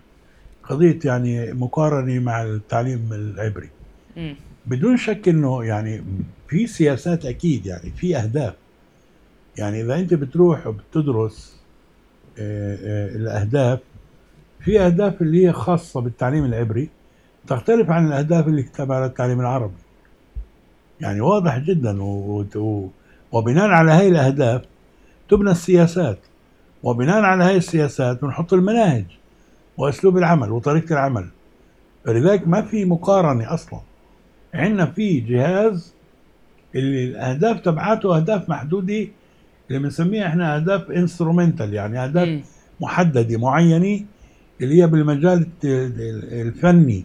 قضية 0.65 0.99
يعني 1.05 1.53
مقارنة 1.53 2.19
مع 2.19 2.43
التعليم 2.43 3.09
العبري. 3.13 3.69
بدون 4.67 4.97
شك 4.97 5.29
إنه 5.29 5.65
يعني 5.65 6.05
في 6.49 6.67
سياسات 6.67 7.27
أكيد 7.27 7.67
يعني 7.67 7.91
في 7.91 8.17
أهداف. 8.17 8.55
يعني 9.59 9.81
إذا 9.81 9.95
أنت 9.95 10.15
بتروح 10.15 10.67
وبتدرس 10.67 11.57
آه، 12.39 12.79
آه، 12.85 13.17
الأهداف 13.17 13.79
في 14.61 14.81
أهداف 14.81 15.23
اللي 15.23 15.47
هي 15.47 15.53
خاصة 15.53 16.01
بالتعليم 16.01 16.45
العبري 16.45 16.89
تختلف 17.47 17.91
عن 17.91 18.07
الأهداف 18.07 18.49
اللي 18.49 18.63
تابعه 18.63 19.07
للتعليم 19.07 19.41
العربي. 19.41 19.86
يعني 21.01 21.21
واضح 21.21 21.59
جدا 21.59 22.03
و... 22.03 22.45
و... 22.57 22.89
وبناء 23.33 23.69
على 23.69 23.93
هاي 23.93 24.09
الأهداف 24.09 24.63
تبنى 25.31 25.51
السياسات. 25.51 26.19
وبناء 26.83 27.23
على 27.23 27.45
هاي 27.45 27.57
السياسات 27.57 28.23
بنحط 28.23 28.53
المناهج 28.53 29.05
وأسلوب 29.79 30.19
العمل 30.19 30.51
وطريقة 30.53 30.93
العمل. 30.93 31.27
فلذلك 32.05 32.49
ما 32.49 32.63
في 32.63 32.85
مقارنة 32.85 33.55
أصلا. 33.55 33.81
عندنا 34.55 34.87
في 34.87 35.21
جهاز 35.21 35.95
اللي 36.75 37.05
الأهداف 37.05 37.61
تبعاته 37.61 38.17
أهداف 38.17 38.49
محدودة 38.49 39.07
اللي 39.69 39.79
بنسميها 39.79 40.27
إحنا 40.27 40.57
أهداف 40.57 40.91
انسترومنتال 40.91 41.75
يعني 41.75 42.05
أهداف 42.05 42.29
مم. 42.29 42.43
محددة 42.81 43.39
معينة 43.39 44.05
اللي 44.61 44.83
هي 44.83 44.87
بالمجال 44.87 45.47
الفني. 45.65 47.05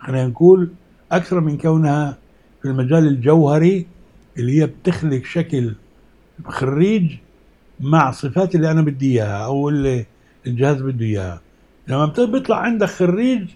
خلينا 0.00 0.26
نقول 0.26 0.70
أكثر 1.12 1.40
من 1.40 1.58
كونها 1.58 2.16
في 2.62 2.68
المجال 2.68 3.06
الجوهري 3.06 3.86
اللي 4.38 4.60
هي 4.60 4.66
بتخلق 4.66 5.24
شكل 5.24 5.74
خريج 6.46 7.12
مع 7.80 8.10
صفات 8.10 8.54
اللي 8.54 8.70
أنا 8.70 8.82
بدي 8.82 9.12
إياها 9.12 9.44
أو 9.44 9.68
اللي 9.68 10.06
الجهاز 10.46 10.82
بده 10.82 11.04
إياها. 11.06 11.40
لما 11.88 12.06
بيطلع 12.18 12.56
عندك 12.56 12.88
خريج 12.88 13.48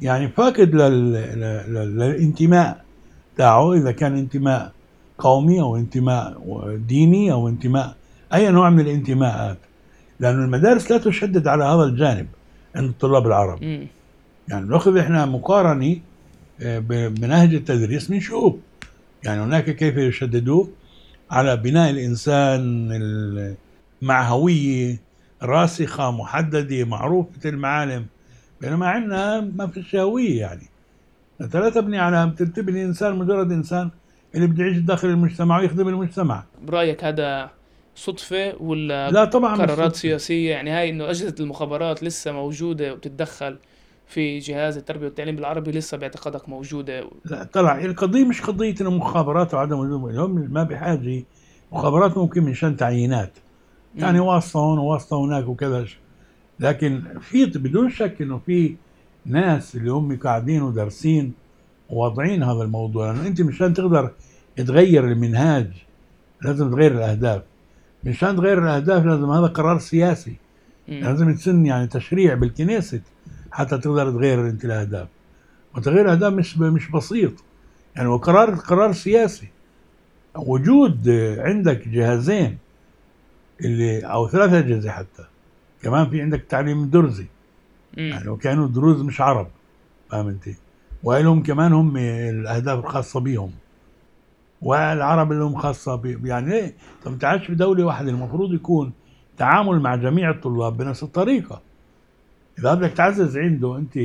يعني 0.00 0.28
فاقد 0.28 0.74
لل... 0.74 1.12
لل... 1.12 1.40
لل- 1.68 1.98
للانتماء 1.98 2.84
تاعه 3.36 3.74
إذا 3.74 3.92
كان 3.92 4.16
انتماء 4.18 4.72
قومي 5.18 5.60
أو 5.60 5.76
انتماء 5.76 6.40
ديني 6.88 7.32
أو 7.32 7.48
انتماء 7.48 7.96
أي 8.34 8.50
نوع 8.50 8.70
من 8.70 8.80
الانتماءات. 8.80 9.58
لأن 10.20 10.44
المدارس 10.44 10.90
لا 10.90 10.98
تشدد 10.98 11.46
على 11.48 11.64
هذا 11.64 11.82
الجانب 11.82 12.26
عند 12.76 12.88
الطلاب 12.88 13.26
العرب. 13.26 13.62
يعني 14.48 14.68
ناخذ 14.68 14.96
إحنا 14.96 15.26
مقارنة 15.26 15.96
بمناهج 16.60 17.54
التدريس 17.54 18.08
بنشوف 18.08 18.54
يعني 19.24 19.40
هناك 19.42 19.70
كيف 19.70 19.96
يشددوا 19.96 20.66
على 21.30 21.56
بناء 21.56 21.90
الإنسان 21.90 22.88
ال- 22.92 23.54
مع 24.02 24.28
هويه 24.28 24.96
راسخة 25.42 26.10
محددة 26.10 26.84
معروفة 26.84 27.48
المعالم. 27.50 28.06
بينما 28.60 28.88
عندنا 28.88 29.40
ما 29.40 29.66
فيش 29.66 29.96
هويه 29.96 30.40
يعني. 30.40 30.66
انت 31.40 31.56
لا 31.56 31.70
تبني 31.70 31.98
على 31.98 32.32
تبني 32.38 32.84
انسان 32.84 33.16
مجرد 33.16 33.52
إنسان 33.52 33.90
اللي 34.34 34.46
بده 34.46 34.64
يعيش 34.64 34.76
داخل 34.78 35.08
المجتمع 35.08 35.58
ويخدم 35.58 35.88
المجتمع. 35.88 36.44
برأيك 36.62 37.04
هذا 37.04 37.50
صدفة 37.94 38.54
ولا 38.62 39.10
لا 39.10 39.24
طبعا 39.24 39.56
قرارات. 39.56 39.96
سياسية؟ 39.96 40.50
يعني 40.50 40.70
هاي 40.70 40.90
إنه 40.90 41.04
أجهزة 41.10 41.34
المخابرات 41.40 42.02
لسه 42.02 42.32
موجودة 42.32 42.92
وبتتدخل. 42.92 43.56
في 44.06 44.38
جهاز 44.38 44.76
التربية 44.76 45.06
والتعليم 45.06 45.36
بالعربي 45.36 45.70
لسه 45.70 45.96
باعتقادك 45.96 46.48
موجودة؟ 46.48 47.10
لا 47.24 47.44
طلع 47.44 47.84
القضية 47.84 48.24
مش 48.24 48.42
قضية 48.42 48.74
إنه 48.80 48.90
مخابرات 48.90 49.54
وعدم 49.54 49.78
وجود 49.78 50.10
اليوم 50.10 50.48
ما 50.50 50.62
بحاجة. 50.62 51.24
مخابرات 51.72 52.18
ممكن 52.18 52.44
من 52.44 52.54
شأن 52.54 52.76
تعيينات. 52.76 53.32
يعني 53.96 54.20
مم. 54.20 54.26
واسطة 54.26 54.60
هون 54.60 54.78
وواسطة 54.78 55.24
هناك 55.24 55.48
وكذا. 55.48 55.86
لكن 56.60 57.02
في 57.20 57.44
بدون 57.44 57.90
شك 57.90 58.22
إنه 58.22 58.38
في 58.38 58.76
ناس 59.26 59.76
اللي 59.76 59.90
هم 59.90 60.18
قاعدين 60.18 60.62
ودارسين 60.62 61.32
وواضعين 61.90 62.42
هذا 62.42 62.62
الموضوع. 62.62 63.12
لأنه 63.12 63.26
أنت 63.26 63.42
مشان 63.42 63.74
تقدر 63.74 64.10
تغير 64.56 65.04
المنهاج 65.04 65.70
لازم 66.42 66.70
تغير 66.70 66.92
الأهداف. 66.92 67.42
مشان 68.04 68.36
تغير 68.36 68.62
الأهداف 68.62 69.04
لازم 69.04 69.30
هذا 69.30 69.46
قرار 69.46 69.78
سياسي. 69.78 70.36
لازم 70.88 71.30
يتسن 71.30 71.66
يعني 71.66 71.86
تشريع 71.86 72.34
بالكنيست. 72.34 73.02
حتى 73.56 73.78
تقدر 73.78 74.10
تغير 74.10 74.40
أنت 74.48 74.64
الأهداف. 74.64 75.08
وتغيير 75.76 76.04
الأهداف 76.04 76.32
مش 76.32 76.58
مش 76.58 76.90
بسيط. 76.90 77.32
يعني 77.96 78.08
وقرار 78.08 78.54
قرار 78.54 78.92
سياسي. 78.92 79.48
وجود 80.36 81.08
عندك 81.38 81.88
جهازين 81.88 82.58
اللي 83.60 84.00
أو 84.00 84.28
ثلاثة 84.28 84.58
أجهزة 84.58 84.90
حتى. 84.90 85.24
كمان 85.82 86.10
في 86.10 86.22
عندك 86.22 86.44
تعليم 86.48 86.90
درزي. 86.90 87.26
يعني 87.96 88.28
وكانوا 88.28 88.68
دروز 88.68 89.02
مش 89.02 89.20
عرب. 89.20 89.48
فاهم 90.10 90.28
أنت؟ 90.28 90.48
ولهم 91.02 91.42
كمان 91.42 91.72
هم 91.72 91.96
الأهداف 91.96 92.78
الخاصة 92.84 93.20
بيهم. 93.20 93.50
والعرب 94.62 95.32
اللي 95.32 95.44
هم 95.44 95.56
خاصة 95.56 95.94
بي 95.94 96.28
يعني 96.28 96.50
ليه؟ 96.50 96.74
طب 97.04 97.12
أنت 97.12 97.24
عايش 97.24 97.46
في 97.46 97.54
دولة 97.54 97.84
واحدة 97.84 98.10
المفروض 98.10 98.54
يكون 98.54 98.92
تعامل 99.36 99.80
مع 99.80 99.96
جميع 99.96 100.30
الطلاب 100.30 100.76
بنفس 100.76 101.02
الطريقة. 101.02 101.62
إذا 102.58 102.74
بدك 102.74 102.90
تعزز 102.92 103.38
عنده 103.38 103.76
أنت 103.76 103.98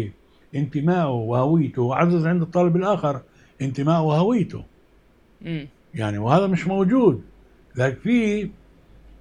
انتمائه 0.55 1.10
وهويته 1.10 1.81
وعزز 1.81 2.27
عند 2.27 2.41
الطالب 2.41 2.75
الآخر 2.75 3.22
انتمائه 3.62 4.01
وهويته. 4.01 4.63
مم. 5.41 5.67
يعني 5.93 6.17
وهذا 6.17 6.48
مش 6.48 6.67
موجود. 6.67 7.22
لكن 7.75 8.00
في 8.00 8.50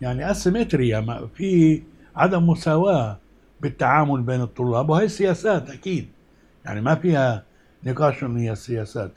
يعني 0.01 0.31
اسيمتريا 0.31 1.29
في 1.35 1.83
عدم 2.17 2.47
مساواة 2.47 3.19
بالتعامل 3.61 4.23
بين 4.23 4.41
الطلاب 4.41 4.91
وهي 4.91 5.05
السياسات 5.05 5.71
أكيد. 5.71 6.09
يعني 6.65 6.81
ما 6.81 6.95
فيها 6.95 7.45
نقاش 7.85 8.25
إن 8.25 8.37
هي 8.37 8.53
السياسات. 8.53 9.13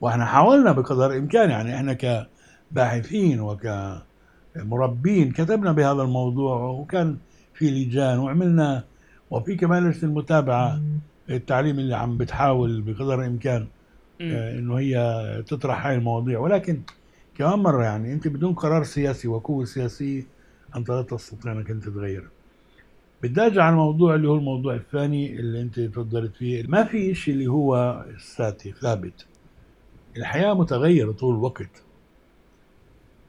وإحنا 0.00 0.24
حاولنا 0.24 0.72
بقدر 0.72 1.06
الإمكان 1.06 1.50
يعني 1.50 1.76
إحنا 1.76 2.26
كباحثين 2.72 3.40
وكمربين 3.40 5.32
كتبنا 5.32 5.72
بهذا 5.72 6.02
الموضوع 6.02 6.60
وكان 6.62 7.16
في 7.54 7.70
لجان 7.70 8.18
وعملنا 8.18 8.84
وفي 9.30 9.54
كمان 9.56 9.88
لجنه 9.88 10.10
المتابعة 10.10 10.82
التعليم 11.30 11.78
اللي 11.78 11.96
عم 11.96 12.16
بتحاول 12.18 12.80
بقدر 12.82 13.20
الإمكان 13.20 13.66
آه، 14.20 14.58
إنه 14.58 14.78
هي 14.78 15.42
تطرح 15.46 15.86
هاي 15.86 15.94
المواضيع. 15.94 16.38
ولكن 16.38 16.80
كمان 17.34 17.58
مرة 17.58 17.84
يعني 17.84 18.12
أنت 18.12 18.28
بدون 18.28 18.54
قرار 18.54 18.84
سياسي 18.84 19.28
وقوة 19.28 19.64
سياسية 19.64 20.26
أنت 20.76 20.88
لا 20.88 21.02
تستطيع 21.02 21.52
أنك 21.52 21.70
أنت 21.70 21.88
تغير. 21.88 22.28
بدي 23.22 23.40
ارجع 23.40 23.62
على 23.64 23.72
الموضوع 23.72 24.14
اللي 24.14 24.28
هو 24.28 24.34
الموضوع 24.36 24.74
الثاني 24.74 25.40
اللي 25.40 25.60
أنت 25.60 25.80
تفضلت 25.80 26.36
فيه 26.36 26.64
ما 26.68 26.84
في 26.84 27.14
شيء 27.14 27.34
اللي 27.34 27.46
هو 27.46 28.04
ستاتي 28.18 28.72
ثابت. 28.72 29.26
الحياة 30.16 30.54
متغيرة 30.54 31.12
طول 31.12 31.34
الوقت. 31.34 31.82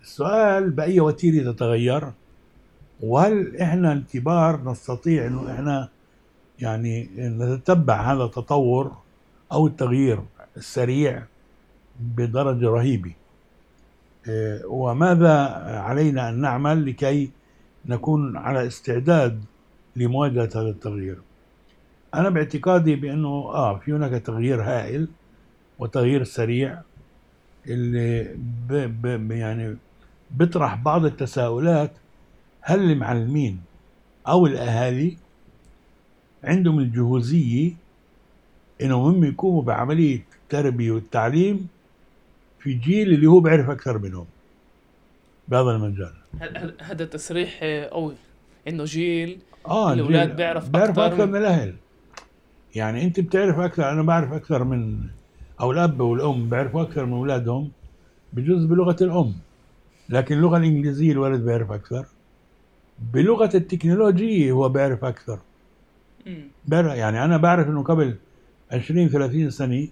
السؤال 0.01 0.69
بأي 0.69 0.99
وتيره 0.99 1.51
تتغير 1.51 2.11
وهل 3.01 3.57
إحنا 3.57 3.93
الكبار 3.93 4.63
نستطيع 4.71 5.27
إنه 5.27 5.51
إحنا 5.51 5.89
يعني 6.59 7.09
نتتبع 7.17 8.13
هذا 8.13 8.23
التطور 8.23 8.91
أو 9.51 9.67
التغيير 9.67 10.19
السريع 10.57 11.23
بدرجة 11.99 12.65
رهيبة؟ 12.69 13.13
إيه، 14.27 14.65
وماذا 14.65 15.33
علينا 15.79 16.29
أن 16.29 16.41
نعمل 16.41 16.85
لكي 16.85 17.31
نكون 17.85 18.37
على 18.37 18.67
استعداد 18.67 19.43
لمواجهة 19.95 20.49
هذا 20.55 20.69
التغيير؟ 20.69 21.17
أنا 22.15 22.29
باعتقادي 22.29 22.95
بأنه 22.95 23.27
آه 23.27 23.77
في 23.77 23.93
هناك 23.93 24.21
تغيير 24.21 24.61
هائل 24.63 25.07
وتغيير 25.79 26.23
سريع 26.23 26.81
اللي 27.67 28.23
ب 28.69 28.73
ب 29.01 29.31
يعني 29.31 29.77
بيطرح 30.31 30.75
بعض 30.75 31.05
التساؤلات 31.05 31.91
هل 32.67 32.91
المعلمين 32.91 33.59
أو 34.27 34.45
الأهالي 34.45 35.17
عندهم 36.43 36.79
الجهوزية 36.79 37.71
إنهم 38.81 39.01
هم 39.01 39.23
يقوموا 39.23 39.61
بعملية 39.61 40.25
التربيه 40.43 40.91
والتعليم 40.91 41.67
في 42.59 42.73
جيل 42.73 43.13
اللي 43.13 43.27
هو 43.27 43.39
بيعرف 43.39 43.69
أكثر 43.69 43.97
منهم؟ 43.97 44.25
بهذا 45.47 45.71
المجال. 45.71 46.13
هذا 46.81 47.05
تصريح 47.05 47.63
قوي؟ 47.91 48.15
إنه 48.67 48.83
جيل 48.83 49.39
آه 49.67 49.93
الاولاد 49.93 50.35
بيعرف 50.35 50.69
بيعرف 50.69 50.99
أكثر, 50.99 51.05
أكثر 51.05 51.25
من 51.25 51.35
الأهل. 51.35 51.75
يعني 52.75 53.03
أنت 53.03 53.19
بتعرف 53.19 53.59
أكثر 53.59 53.91
أنا 53.91 54.01
بعرف 54.01 54.33
أكثر 54.33 54.63
من 54.63 54.99
أو 55.61 55.71
الاب 55.71 55.99
والأم 55.99 56.49
بيعرفوا 56.49 56.81
أكثر 56.81 57.05
من 57.05 57.13
أولادهم 57.13 57.71
بجوز 58.33 58.65
بلغة 58.65 58.97
الأم. 59.01 59.33
لكن 60.09 60.35
اللغة 60.35 60.57
الإنجليزية 60.57 61.11
الولد 61.11 61.45
بيعرف 61.45 61.71
أكثر. 61.71 62.05
بلغة 63.13 63.49
التكنولوجيا 63.55 64.51
هو 64.51 64.69
بيعرف 64.69 65.05
أكثر. 65.05 65.39
بيعرف 66.65 66.95
يعني 66.95 67.25
أنا 67.25 67.37
بعرف 67.37 67.67
إنه 67.67 67.83
قبل 67.83 68.15
20 68.71 69.09
30 69.09 69.49
سنة 69.49 69.87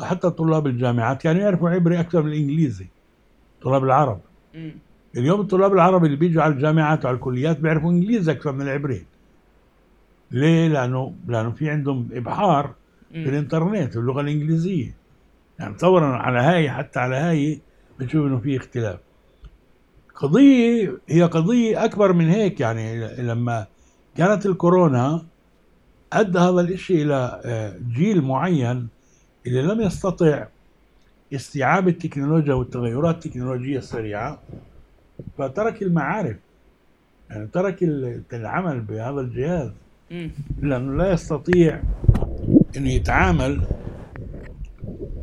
حتى 0.00 0.30
طلاب 0.30 0.66
الجامعات 0.66 1.22
كانوا 1.22 1.42
يعرفوا 1.42 1.70
عبري 1.70 2.00
أكثر 2.00 2.22
من 2.22 2.32
الإنجليزي 2.32 2.86
طلاب 3.62 3.84
العرب. 3.84 4.20
اليوم 5.16 5.40
الطلاب 5.40 5.72
العرب 5.72 6.04
اللي 6.04 6.16
بيجوا 6.16 6.42
على 6.42 6.54
الجامعات 6.54 7.04
وعلى 7.04 7.14
الكليات 7.16 7.60
بيعرفوا 7.60 7.90
إنجليزي 7.90 8.32
أكثر 8.32 8.52
من 8.52 8.62
العبري. 8.62 9.06
ليه؟ 10.30 10.68
لأنه 10.68 11.14
لأنه 11.28 11.50
في 11.50 11.70
عندهم 11.70 12.08
إبحار 12.12 12.74
في 13.12 13.28
الإنترنت 13.28 13.96
اللغة 13.96 14.20
الإنجليزية. 14.20 14.94
يعني 15.58 15.74
تصور 15.74 16.04
على 16.04 16.38
هاي 16.38 16.70
حتى 16.70 17.00
على 17.00 17.16
هاي 17.16 17.60
بتشوف 17.98 18.26
إنه 18.26 18.38
في 18.38 18.56
اختلاف. 18.56 18.98
قضية 20.18 20.98
هي 21.08 21.22
قضية 21.22 21.84
أكبر 21.84 22.12
من 22.12 22.28
هيك 22.28 22.60
يعني 22.60 23.16
لما 23.16 23.66
كانت 24.16 24.46
الكورونا 24.46 25.24
أدى 26.12 26.38
هذا 26.38 26.60
الشيء 26.60 27.02
إلى 27.02 27.40
آه، 27.44 27.78
جيل 27.92 28.22
معين 28.22 28.88
اللي 29.46 29.62
لم 29.62 29.80
يستطع 29.80 30.46
استيعاب 31.34 31.88
التكنولوجيا 31.88 32.54
والتغيرات 32.54 33.26
التكنولوجية 33.26 33.78
السريعة 33.78 34.38
فترك 35.38 35.82
المعارف. 35.82 36.36
يعني 37.30 37.46
ترك 37.46 37.82
العمل 38.32 38.80
بهذا 38.80 39.20
الجهاز. 39.20 39.70
لأنه 40.62 40.96
لا 40.96 41.12
يستطيع 41.12 41.82
أنه 42.76 42.92
يتعامل 42.92 43.60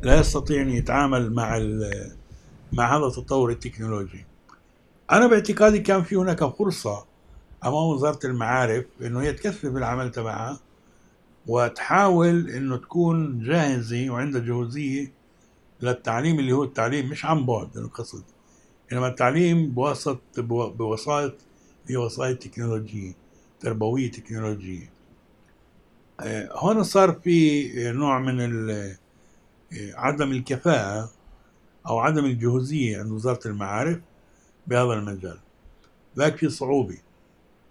لا 0.03 0.19
يستطيع 0.19 0.62
أن 0.62 0.69
يتعامل 0.69 1.34
مع 1.34 1.60
مع 2.73 2.97
هذا 2.97 3.05
التطور 3.05 3.51
التكنولوجي. 3.51 4.25
أنا 5.11 5.27
باعتقادي 5.27 5.79
كان 5.79 6.03
في 6.03 6.15
هناك 6.15 6.43
فرصة 6.43 7.05
أمام 7.65 7.83
وزارة 7.83 8.19
المعارف 8.25 8.85
أنه 9.01 9.21
هي 9.21 9.33
تكثف 9.33 9.65
العمل 9.65 10.11
تبعها 10.11 10.59
وتحاول 11.47 12.49
إنه 12.49 12.77
تكون 12.77 13.39
جاهزة 13.39 14.09
وعندها 14.09 14.41
جهوزية 14.41 15.11
للتعليم 15.81 16.39
اللي 16.39 16.51
هو 16.51 16.63
التعليم 16.63 17.09
مش 17.09 17.25
عن 17.25 17.45
بعد 17.45 17.77
القصد 17.77 18.23
إنما 18.91 19.07
التعليم 19.07 19.71
بوسط 19.71 20.19
بوسائط 20.39 21.33
هي 21.87 21.97
وسائط 21.97 22.37
تكنولوجية 22.43 23.13
تربوية 23.59 24.11
تكنولوجية. 24.11 24.89
آه، 26.19 26.49
هون 26.53 26.83
صار 26.83 27.11
في 27.11 27.69
نوع 27.91 28.19
من 28.19 28.69
آه، 28.71 28.95
عدم 29.93 30.31
الكفاءة 30.31 31.11
أو 31.87 31.99
عدم 31.99 32.25
الجهوزية 32.25 32.99
عند 32.99 33.11
وزارة 33.11 33.47
المعارف. 33.47 33.99
بهذا 34.67 34.93
المجال. 34.93 35.38
ذاك 36.17 36.38
في 36.38 36.49
صعوبة 36.49 36.97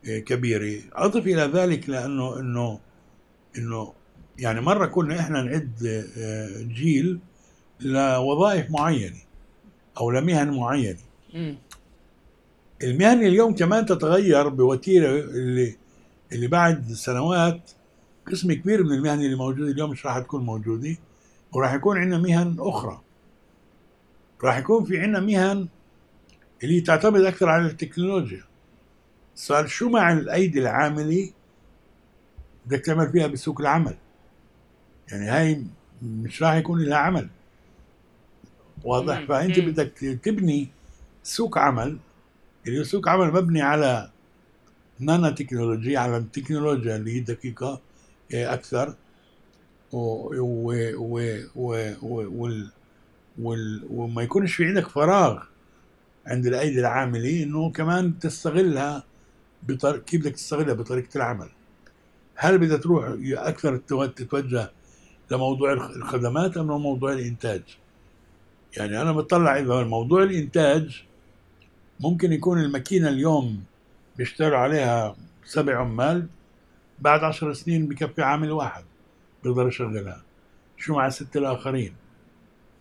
آه، 0.08 0.18
كبيرة 0.18 0.82
أضف 0.92 1.26
إلى 1.26 1.42
ذلك 1.42 1.88
لأنه 1.88 2.40
أنه 2.40 2.78
إنه 3.58 3.92
يعني 4.38 4.60
مرة 4.60 4.86
كنا 4.86 5.20
إحنا 5.20 5.42
نعد 5.42 5.86
آه، 6.18 6.62
جيل 6.62 7.18
لوظائف 7.80 8.70
معينة 8.70 9.16
أو 10.00 10.10
لمهن 10.10 10.50
معينة. 10.56 10.98
المهن 12.82 13.22
اليوم 13.26 13.54
كمان 13.54 13.86
تتغير 13.86 14.48
بوتيرة 14.48 15.08
اللي 15.20 15.76
اللي 16.32 16.46
بعد 16.46 16.92
سنوات 16.92 17.70
قسم 18.26 18.52
كبير 18.52 18.82
من 18.84 18.92
المهن 18.92 19.20
اللي 19.20 19.36
موجودة 19.36 19.70
اليوم 19.70 19.90
مش 19.90 20.06
راح 20.06 20.18
تكون 20.18 20.44
موجودة 20.44 20.96
وراح 21.52 21.74
يكون 21.74 21.98
عندنا 21.98 22.18
مهن 22.18 22.56
أخرى. 22.58 23.00
راح 24.44 24.58
يكون 24.58 24.84
في 24.84 24.98
عندنا 24.98 25.20
مهن 25.20 25.68
اللي 26.64 26.80
تعتمد 26.80 27.20
أكثر 27.20 27.48
على 27.48 27.66
التكنولوجيا. 27.66 28.44
السؤال 29.34 29.70
شو 29.70 29.88
مع 29.88 30.12
الأيدي 30.12 30.60
العاملة 30.60 31.30
بدك 32.66 32.80
تعمل 32.80 33.12
فيها 33.12 33.26
بسوق 33.26 33.60
العمل؟ 33.60 33.96
يعني 35.12 35.28
هاي 35.28 35.64
مش 36.02 36.42
راح 36.42 36.54
يكون 36.54 36.84
لها 36.84 36.96
عمل. 36.98 37.28
واضح؟ 38.84 39.24
فأنت 39.24 39.60
بدك 39.60 40.20
تبني 40.22 40.68
سوق 41.22 41.58
عمل 41.58 41.98
اللي 42.66 42.84
سوق 42.84 43.08
عمل 43.08 43.32
مبني 43.32 43.62
على 43.62 44.10
نانو 44.98 45.30
تكنولوجيا 45.30 45.98
على 45.98 46.16
التكنولوجيا 46.16 46.96
اللي 46.96 47.12
هي 47.16 47.20
دقيقة 47.20 47.80
آه، 48.34 48.54
أكثر. 48.54 48.94
و 49.92 50.72
و 50.96 51.30
و 53.38 53.54
وما 53.90 54.22
يكونش 54.22 54.54
في 54.54 54.64
عندك 54.64 54.88
فراغ. 54.88 55.44
عند 56.26 56.46
الأيدي 56.46 56.80
العاملة 56.80 57.42
إنه 57.42 57.70
كمان 57.70 58.18
تستغلها 58.18 59.04
بطريقة 59.62 60.02
كيف 60.02 60.20
بدك 60.20 60.32
تستغلها 60.32 60.74
بطريقة 60.74 61.16
العمل. 61.16 61.48
هل 62.36 62.58
بدها 62.58 62.76
تروح 62.76 63.16
أكثر 63.32 63.76
تتوجه 64.06 64.70
لموضوع 65.30 65.72
الخدمات 65.72 66.56
أم 66.56 66.64
لموضوع 66.72 67.12
الإنتاج؟ 67.12 67.62
يعني 68.76 69.02
أنا 69.02 69.12
بطلع 69.12 69.58
إذا 69.58 69.84
موضوع 69.84 70.22
الإنتاج 70.22 71.04
ممكن 72.00 72.32
يكون 72.32 72.60
الماكينة 72.60 73.08
اليوم 73.08 73.64
بيشتغلوا 74.16 74.58
عليها 74.58 75.16
سبع 75.44 75.80
عمال 75.80 76.26
بعد 76.98 77.24
عشر 77.24 77.52
سنين 77.52 77.86
بكفي 77.86 78.22
عامل 78.22 78.52
واحد 78.52 78.84
بيقدر 79.44 79.68
يشغلها. 79.68 80.22
شو 80.76 80.94
مع 80.94 81.06
الستة 81.06 81.38
الآخرين؟ 81.38 81.94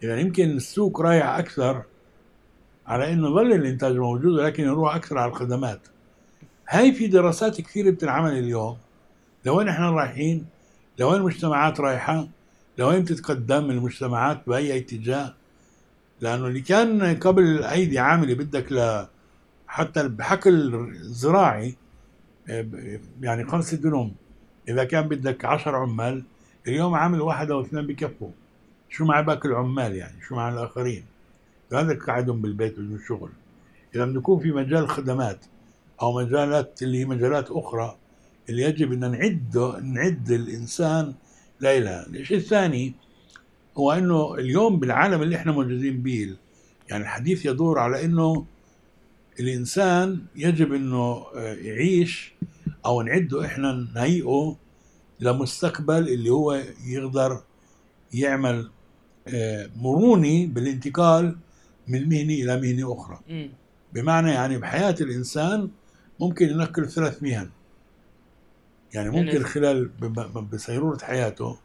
إذا 0.04 0.20
يمكن 0.20 0.52
السوق 0.52 1.02
رايح 1.02 1.26
أكثر 1.26 1.84
على 2.88 3.14
إنه 3.14 3.30
ظل 3.30 3.54
الإنتاج 3.54 3.98
موجود 3.98 4.34
ولكن 4.40 4.64
يروح 4.64 4.96
أكثر 4.96 5.18
على 5.18 5.32
الخدمات. 5.32 5.80
هاي 6.70 6.94
في 6.94 7.08
دراسات 7.08 7.62
كثيرة 7.62 7.92
بتنعمل 7.92 8.32
اليوم. 8.32 8.78
لوين 9.46 9.68
إحنا 9.68 9.92
رايحين؟ 9.92 10.46
لوين 11.00 11.16
المجتمعات 11.16 11.80
رايحة؟ 11.80 12.28
لوين 12.78 13.06
تتقدم 13.06 13.70
المجتمعات 13.70 14.42
بأي 14.48 14.78
اتجاه؟ 14.78 15.34
لأنه 16.22 16.48
اللي 16.48 16.62
كان 16.62 17.16
قبل 17.20 17.64
أيدي 17.64 18.00
عاملة 18.00 18.34
بدك 18.34 18.72
ل 18.72 19.06
حتى 19.68 20.08
بحقل 20.08 20.90
زراعي 21.02 21.76
يعني 23.22 23.46
خمسة 23.46 23.78
دنوم 23.78 24.16
إذا 24.70 24.84
كان 24.84 25.08
بدك 25.08 25.46
عشر 25.46 25.76
عمال 25.76 26.24
اليوم 26.68 26.94
عامل 26.96 27.22
واحد 27.22 27.52
أو 27.52 27.62
اثنين 27.62 27.88
بكفوا. 27.88 28.30
شو 28.90 29.06
مع 29.06 29.22
باقي 29.22 29.50
العمال 29.50 29.96
يعني؟ 29.96 30.22
شو 30.28 30.36
مع 30.36 30.50
الآخرين؟ 30.50 31.06
هذا 31.76 32.00
قاعدهم 32.00 32.42
بالبيت 32.42 32.80
بدون 32.80 33.00
شغل. 33.08 33.30
إذا 33.96 34.06
بدنا 34.06 34.20
نكون 34.20 34.40
في 34.40 34.52
مجال 34.52 34.90
خدمات 34.90 35.46
أو 36.02 36.18
مجالات 36.18 36.84
اللي 36.84 37.00
هي 37.00 37.06
مجالات 37.06 37.52
أخرى 37.52 37.98
اللي 38.50 38.64
يجب 38.64 38.92
أن 38.94 39.12
نعد 39.12 39.58
نعد 39.84 40.32
الإنسان 40.32 41.14
لإلها 41.60 42.08
الشيء 42.08 42.38
الثاني 42.38 42.94
هو 43.78 43.92
أنه 43.92 44.36
اليوم 44.36 44.80
بالعالم 44.80 45.22
اللي 45.22 45.36
إحنا 45.36 45.52
موجودين 45.52 46.02
به 46.02 46.36
يعني 46.90 47.04
الحديث 47.04 47.46
يدور 47.46 47.80
على 47.80 48.06
أنه 48.06 48.46
الإنسان 49.40 50.22
يجب 50.36 50.74
آه، 50.74 51.54
يعيش 51.54 52.34
أو 52.86 53.02
نعده 53.02 53.46
إحنا 53.46 53.88
نهيئه 53.96 54.58
لمستقبل 55.20 56.10
اللي 56.10 56.30
هو 56.30 56.62
يقدر 56.86 57.44
يعمل 58.14 58.70
آه، 59.28 59.70
مروني 59.78 60.46
بالانتقال 60.48 61.36
من 61.88 62.10
مهنة 62.10 62.34
إلى 62.34 62.62
مهنة 62.62 62.94
أخرى. 62.94 63.20
مم. 63.30 63.50
بمعنى 63.94 64.32
يعني 64.32 64.58
بحياة 64.58 64.96
الإنسان 65.02 65.70
ممكن 66.20 66.50
ينقل 66.50 66.90
ثلاث 66.90 67.24
مهن. 67.24 67.50
يعني 68.94 69.10
ممكن 69.10 69.28
يعني- 69.28 69.44
خلال 69.44 69.86
ب- 69.88 70.06
ب- 70.20 70.50
بسيرورة 70.50 70.98
حياته 71.04 71.58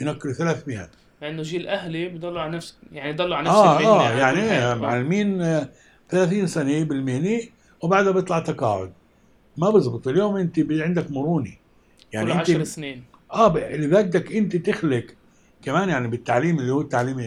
ينقل 0.00 0.34
ثلاث 0.34 0.68
مهن. 0.68 0.88
لأنه 1.22 1.42
جيل 1.42 1.68
أهلي 1.68 2.08
بضلوا 2.08 2.40
على 2.40 2.56
نفس 2.56 2.76
يعني 2.92 3.12
ضلوا 3.12 3.36
على 3.36 3.48
نفس 3.48 3.56
آه 3.58 3.78
المهنة 3.80 4.00
آه 4.00 4.18
يعني. 4.18 4.80
معلمين 4.80 5.42
آه، 5.42 5.68
30 6.08 6.46
سنة 6.46 6.84
بالمهنة 6.84 7.40
وبعدها 7.82 8.12
بيطلع 8.12 8.38
تقاعد. 8.38 8.92
ما 9.56 9.70
بزبط. 9.70 10.08
اليوم 10.08 10.36
أنت 10.36 10.58
عندك 10.70 11.10
مرونة. 11.10 11.52
يعني 12.12 12.26
كل 12.26 12.32
أنت 12.32 12.40
عشر 12.50 12.64
سنين. 12.64 13.04
آه 13.32 13.52
لذلك 13.58 14.06
بدك 14.06 14.32
أنت 14.32 14.56
تخلق 14.56 15.04
كمان 15.62 15.88
يعني 15.88 16.08
بالتعليم 16.08 16.58
اللي 16.58 16.72
هو 16.72 16.80
التعليم 16.80 17.18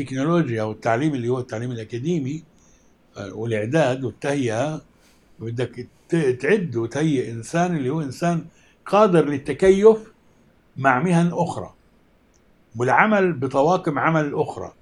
التكنولوجي 0.00 0.60
أو 0.60 0.72
التعليم 0.72 1.14
اللي 1.14 1.28
هو 1.28 1.38
التعليم 1.38 1.70
الأكاديمي 1.70 2.44
آه، 3.16 3.34
والإعداد 3.34 4.04
والتهيئة 4.04 4.82
بدك 5.38 5.88
تعد 6.40 6.76
وتهيئ 6.76 7.30
إنسان 7.30 7.76
اللي 7.76 7.90
هو 7.90 8.00
إنسان 8.00 8.44
قادر 8.86 9.24
للتكيف 9.24 10.12
مع 10.76 10.98
مهن 10.98 11.30
أخرى 11.32 11.74
والعمل 12.76 13.32
بطواقم 13.32 13.98
عمل 13.98 14.34
أخرى. 14.34 14.72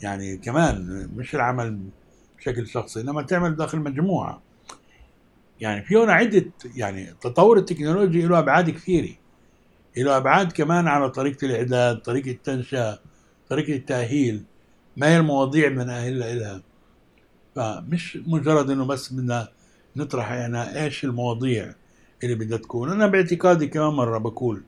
يعني 0.00 0.36
كمان 0.36 1.08
مش 1.16 1.34
العمل 1.34 1.80
بشكل 2.38 2.66
شخصي 2.66 3.00
إنما 3.00 3.22
تعمل 3.22 3.56
داخل 3.56 3.78
مجموعة. 3.78 4.42
يعني 5.60 5.82
في 5.82 5.96
هنا 5.96 6.12
عدة 6.12 6.44
يعني 6.76 7.10
التطور 7.10 7.58
التكنولوجي 7.58 8.22
له 8.22 8.38
أبعاد 8.38 8.70
كثيرة. 8.70 9.14
له 9.96 10.16
أبعاد 10.16 10.52
كمان 10.52 10.88
على 10.88 11.10
طريقة 11.10 11.44
الإعداد 11.44 11.98
طريقة 11.98 12.30
التنشئه 12.30 12.98
طريقة 13.48 13.76
التأهيل. 13.76 14.44
ما 14.98 15.06
هي 15.08 15.16
المواضيع 15.16 15.66
اللي 15.66 15.84
بنأهلها 15.84 16.34
لها؟ 16.34 16.62
فمش 17.54 18.18
مجرد 18.26 18.70
إنه 18.70 18.84
بس 18.84 19.12
بدنا 19.12 19.48
نطرح 19.96 20.32
يعني 20.32 20.84
إيش 20.84 21.04
المواضيع 21.04 21.74
اللي 22.22 22.34
بدها 22.34 22.58
تكون. 22.58 22.90
أنا 22.90 23.06
باعتقادي 23.06 23.66
كمان 23.66 23.88
مرة 23.92 24.18
بقول 24.18 24.62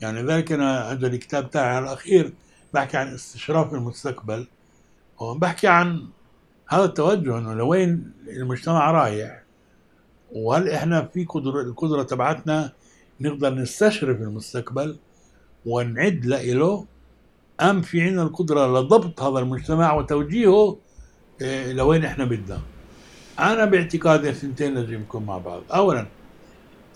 يعني 0.00 0.22
ذلك 0.22 0.52
أنا 0.52 0.92
اجى 0.92 1.06
الكتاب 1.06 1.50
تاعي 1.50 1.76
على 1.76 1.84
الأخير 1.84 2.32
بحكي 2.74 2.96
عن 2.96 3.14
استشراف 3.14 3.74
المستقبل 3.74 4.46
وبحكي 5.20 5.68
عن 5.68 6.08
هذا 6.68 6.84
التوجه 6.84 7.38
إنه 7.38 7.54
لوين 7.54 8.12
المجتمع 8.28 8.90
رايح 8.90 9.42
وهل 10.32 10.70
إحنا 10.70 11.02
في 11.02 11.24
قدرة 11.24 11.60
القدرة 11.60 12.02
تبعتنا 12.02 12.72
نقدر 13.20 13.54
نستشرف 13.54 14.20
المستقبل 14.20 14.96
ونعد 15.66 16.26
له 16.26 16.86
أم 17.60 17.82
في 17.82 18.02
عندنا 18.02 18.22
القدرة 18.22 18.66
لضبط 18.66 19.22
هذا 19.22 19.38
المجتمع 19.38 19.92
وتوجيهه 19.94 20.76
إيه، 21.40 21.72
لوين 21.72 22.04
إحنا 22.04 22.24
بدنا. 22.24 22.60
أنا 23.38 23.64
باعتقادي 23.64 24.28
الثنتين 24.28 24.74
لازم 24.74 25.00
يكون 25.00 25.26
مع 25.26 25.38
بعض. 25.38 25.62
اولا 25.74 26.06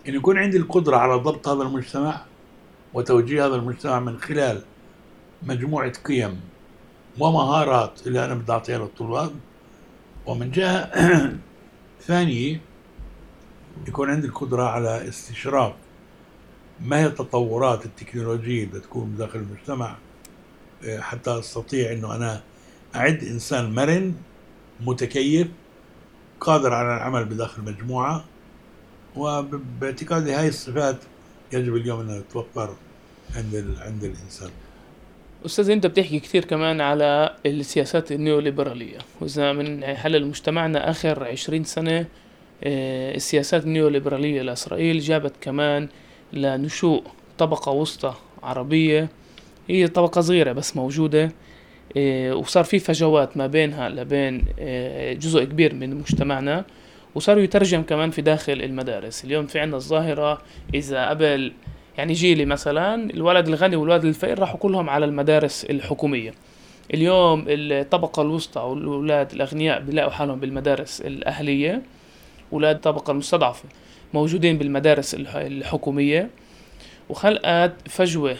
إن 0.08 0.14
يكون 0.14 0.38
عندي 0.38 0.56
القدرة 0.56 0.96
على 0.96 1.14
ضبط 1.14 1.48
هذا 1.48 1.62
المجتمع 1.62 2.24
وتوجيه 2.94 3.46
هذا 3.46 3.54
المجتمع 3.54 4.00
من 4.00 4.18
خلال 4.18 4.62
مجموعة 5.42 5.92
قيم 6.04 6.40
ومهارات 7.18 8.06
اللي 8.06 8.24
أنا 8.24 8.34
بدي 8.34 8.52
أعطيها 8.52 8.78
للطلاب 8.78 9.30
ومن 10.26 10.50
جهة 10.50 10.90
ثانية 12.06 12.60
يكون 13.88 14.10
عندي 14.10 14.26
القدرة 14.26 14.62
على 14.62 15.08
استشراف 15.08 15.72
ما 16.80 16.98
هي 16.98 17.06
التطورات 17.06 17.86
التكنولوجية 17.86 18.64
اللي 18.64 18.80
تكون 18.80 19.16
داخل 19.16 19.38
المجتمع. 19.38 19.96
حتى 20.98 21.38
أستطيع 21.38 21.92
إنه 21.92 22.16
أنا 22.16 22.40
أعد 22.96 23.24
إنسان 23.24 23.74
مرن 23.74 24.14
متكيف 24.80 25.48
قادر 26.40 26.74
على 26.74 26.96
العمل 26.96 27.24
بداخل 27.24 27.62
مجموعة 27.62 28.24
وباعتقادي 29.16 30.32
هاي 30.32 30.48
الصفات 30.48 30.96
يجب 31.52 31.76
اليوم 31.76 32.00
انها 32.00 32.20
تتوفر 32.20 32.74
عند. 33.36 33.76
عند 33.80 34.04
الإنسان 34.04 34.50
أستاذ 35.46 35.70
أنت 35.70 35.86
بتحكي 35.86 36.20
كثير 36.20 36.44
كمان 36.44 36.80
على 36.80 37.36
السياسات 37.46 38.12
النيوليبرالية 38.12 38.98
وإذا 39.20 39.52
من 39.52 39.84
حلل 39.84 40.26
مجتمعنا 40.26 40.90
آخر 40.90 41.24
عشرين 41.24 41.64
سنة 41.64 42.06
آه، 42.64 43.14
السياسات 43.14 43.64
النيوليبرالية 43.64 44.42
لإسرائيل 44.42 45.00
جابت 45.00 45.32
كمان 45.40 45.88
لنشوء 46.32 47.02
طبقة 47.38 47.72
وسطى 47.72 48.14
عربية 48.42 49.08
هي 49.68 49.86
طبقة 49.88 50.20
صغيرة 50.20 50.52
بس 50.52 50.76
موجودة 50.76 51.32
آه، 51.96 52.34
وصار 52.34 52.64
في 52.64 52.78
فجوات 52.78 53.36
ما 53.36 53.46
بينها 53.46 53.88
لبين 53.88 54.44
آه، 54.58 55.12
جزء 55.12 55.44
كبير 55.44 55.74
من 55.74 55.94
مجتمعنا 55.94 56.64
وصاروا 57.14 57.42
يترجم 57.42 57.82
كمان 57.82 58.10
في 58.10 58.22
داخل 58.22 58.52
المدارس. 58.52 59.24
اليوم 59.24 59.46
في 59.46 59.58
عندنا 59.58 59.76
الظاهرة 59.76 60.42
إذا 60.74 61.08
قبل 61.08 61.52
يعني 61.98 62.12
جيلي 62.12 62.44
مثلا 62.44 63.10
الولد 63.10 63.48
الغني 63.48 63.76
والولد 63.76 64.04
الفقير 64.04 64.38
راحوا 64.38 64.58
كلهم 64.58 64.90
على 64.90 65.04
المدارس 65.04 65.64
الحكومية. 65.64 66.34
اليوم 66.94 67.44
الطبقة 67.48 68.22
الوسطى 68.22 68.60
والأولاد 68.60 69.32
الأغنياء 69.32 69.80
بيلاقوا 69.80 70.10
حالهم 70.10 70.40
بالمدارس 70.40 71.00
الأهلية 71.00 71.82
أولاد 72.52 72.74
الطبقة 72.76 73.10
المستضعفة 73.10 73.64
موجودين 74.14 74.58
بالمدارس 74.58 75.14
الح- 75.14 75.36
الحكومية. 75.36 76.30
وخلقت 77.08 77.72
فجوة 77.88 78.36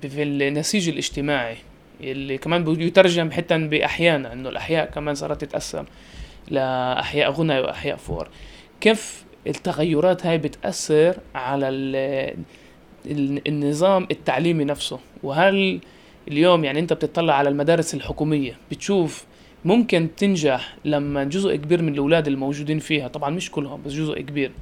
في 0.00 0.22
النسيج 0.22 0.88
الاجتماعي 0.88 1.56
اللي 2.00 2.38
كمان 2.38 2.64
بده 2.64 2.82
يترجم 2.82 3.30
حتى 3.30 3.58
بأحيانا 3.58 4.32
إنه 4.32 4.48
الأحياء 4.48 4.90
كمان 4.90 5.14
صارت 5.14 5.40
تتقسم 5.44 5.84
لأحياء 6.50 7.30
غنى 7.30 7.60
وأحياء 7.60 7.96
فقر 7.96 8.28
كيف 8.80 9.24
التغيرات 9.46 10.26
هاي 10.26 10.38
بتأثر 10.38 11.16
على 11.34 11.68
ال- 11.68 12.36
ال- 13.06 13.48
النظام 13.48 14.06
التعليمي 14.10 14.64
نفسه؟ 14.64 14.98
وهل 15.22 15.80
اليوم 16.28 16.64
يعني 16.64 16.78
أنت 16.80 16.92
بتطلع 16.92 17.34
على 17.34 17.48
المدارس 17.48 17.94
الحكومية 17.94 18.56
بتشوف 18.70 19.24
ممكن 19.64 20.08
تنجح 20.16 20.76
لما 20.84 21.24
جزء 21.24 21.56
كبير 21.56 21.82
من 21.82 21.92
الأولاد 21.92 22.26
الموجودين 22.28 22.78
فيها 22.78 23.08
طبعا 23.08 23.30
مش 23.30 23.50
كلهم 23.50 23.82
بس 23.82 23.92
جزء 23.92 24.20
كبير 24.20 24.52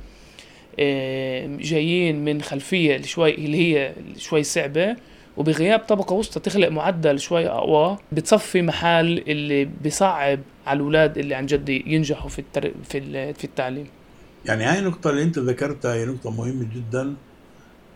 جايين 1.60 2.24
من 2.24 2.42
خلفية 2.42 3.00
شوي 3.02 3.34
اللي 3.34 3.56
هي 3.76 3.92
شوي 4.18 4.42
صعبة 4.42 4.96
وبغياب 5.36 5.80
طبقة 5.80 6.14
وسطى 6.14 6.40
تخلق 6.40 6.68
معدل 6.68 7.20
شوي 7.20 7.48
أقوى 7.48 7.98
بتصفي 8.12 8.62
محل 8.62 9.18
اللي 9.28 9.64
بصعب 9.84 10.40
على 10.66 10.76
الأولاد 10.76 11.18
اللي 11.18 11.34
عن 11.34 11.46
جد 11.46 11.68
ينجحوا 11.68 12.28
في 12.28 12.38
التر... 12.38 12.72
في 12.84 13.32
في 13.34 13.44
التعليم. 13.44 13.86
يعني 14.46 14.64
هاي 14.64 14.78
النقطة 14.78 15.10
اللي 15.10 15.22
أنت 15.22 15.38
ذكرتها 15.38 15.94
هي 15.94 16.04
نقطة 16.04 16.30
مهمة 16.30 16.66
جدا 16.74 17.14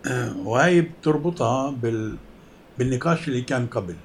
آه، 0.07 0.37
وهي 0.39 0.81
بتربطها 0.81 1.71
بال... 1.71 2.17
بالنقاش 2.79 3.29
اللي 3.29 3.43
كان 3.43 3.67
قبل. 3.67 3.97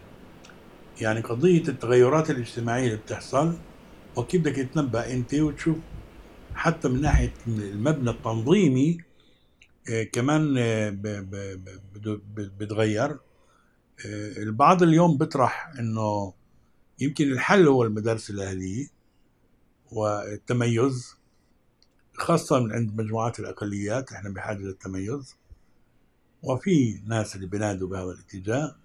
يعني 1.02 1.20
قضية 1.22 1.64
التغيرات 1.68 2.30
الاجتماعية 2.30 2.86
اللي 2.86 2.98
بتحصل 2.98 3.54
وكيف 4.16 4.42
بدك 4.42 4.56
تتنبأ 4.56 5.14
أنت 5.14 5.34
وتشوف 5.34 5.78
حتى 6.56 6.88
من 6.90 7.02
ناحية 7.02 7.34
المبنى 7.48 8.10
التنظيمي 8.10 8.98
كمان 10.14 10.56
آه، 10.58 10.90
بده- 10.90 12.22
ب- 12.36 12.58
بتغير. 12.58 13.12
آه، 14.06 14.38
البعض 14.38 14.84
اليوم 14.84 15.18
بيطرح 15.18 15.72
إنه 15.80 16.34
يمكن 17.00 17.32
الحل 17.32 17.68
هو 17.68 17.84
المدارس 17.84 18.30
الأهلية 18.30 18.88
والتميز 19.92 21.16
خاصة 22.18 22.60
من 22.60 22.72
عند 22.72 23.02
مجموعات 23.02 23.40
الأقليات 23.40 24.12
إحنا 24.12 24.30
بحاجة 24.30 24.58
للتميز. 24.58 25.36
وفي 26.44 27.02
ناس 27.06 27.36
اللي 27.36 27.48
بينادوا 27.48 27.88
بهذا 27.88 28.12
الاتجاه. 28.12 28.76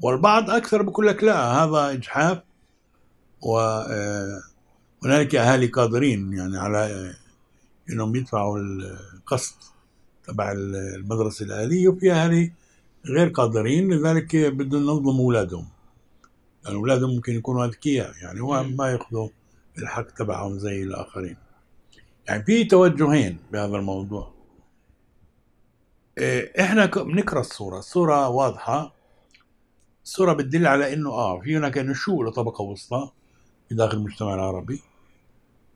والبعض 0.00 0.50
أكثر 0.50 0.82
بيقول 0.82 1.06
لك 1.06 1.24
لا 1.24 1.40
هذا 1.64 1.92
إجحاف 1.92 2.42
وهنالك 3.42 5.34
أهالي 5.34 5.66
قادرين 5.66 6.32
يعني 6.32 6.58
على 6.58 6.78
آه، 6.78 7.14
إنهم 7.92 8.16
يدفعوا 8.16 8.58
القسط. 8.58 9.72
تبع 10.28 10.52
المدرسة 10.52 11.44
الاليه 11.44 11.88
وفي 11.88 12.12
اهالي 12.12 12.52
غير 13.06 13.28
قادرين 13.28 13.92
لذلك 13.92 14.36
بدهم 14.36 14.82
ينظموا 14.82 15.24
أولادهم. 15.24 15.68
يعني 16.64 16.76
أولادهم 16.76 17.10
ممكن 17.14 17.32
يكونوا 17.34 17.64
أذكياء 17.64 18.12
يعني 18.22 18.40
هو 18.40 18.62
مم. 18.62 18.76
ما 18.76 18.90
يأخذوا 18.90 19.28
الحق 19.78 20.06
تبعهم 20.10 20.58
زي 20.58 20.82
الآخرين. 20.82 21.36
يعني 22.28 22.42
في 22.44 22.64
توجهين 22.64 23.38
بهذا 23.52 23.76
الموضوع. 23.76 24.34
إيه، 26.18 26.64
إحنا 26.64 26.86
بنقرا 26.86 27.40
الصورة. 27.40 27.78
الصورة 27.78 28.28
واضحة. 28.28 28.94
الصورة 30.04 30.32
بتدل 30.32 30.66
على 30.66 30.92
إنه 30.92 31.10
آه 31.10 31.40
في 31.40 31.56
هناك 31.56 31.78
نشوء 31.78 32.24
لطبقة 32.24 32.62
وسطى 32.62 33.10
في 33.68 33.74
داخل 33.74 33.96
المجتمع 33.96 34.34
العربي. 34.34 34.80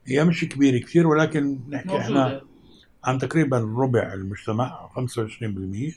هي 0.06 0.24
مش 0.24 0.44
كبيرة 0.44 0.78
كثير 0.84 1.06
ولكن 1.06 1.58
نحكي 1.68 1.98
إحنا 1.98 2.28
موجودة. 2.28 2.51
عن 3.04 3.18
تقريبا 3.18 3.58
ربع 3.58 4.12
المجتمع 4.14 4.88
25% 4.94 5.94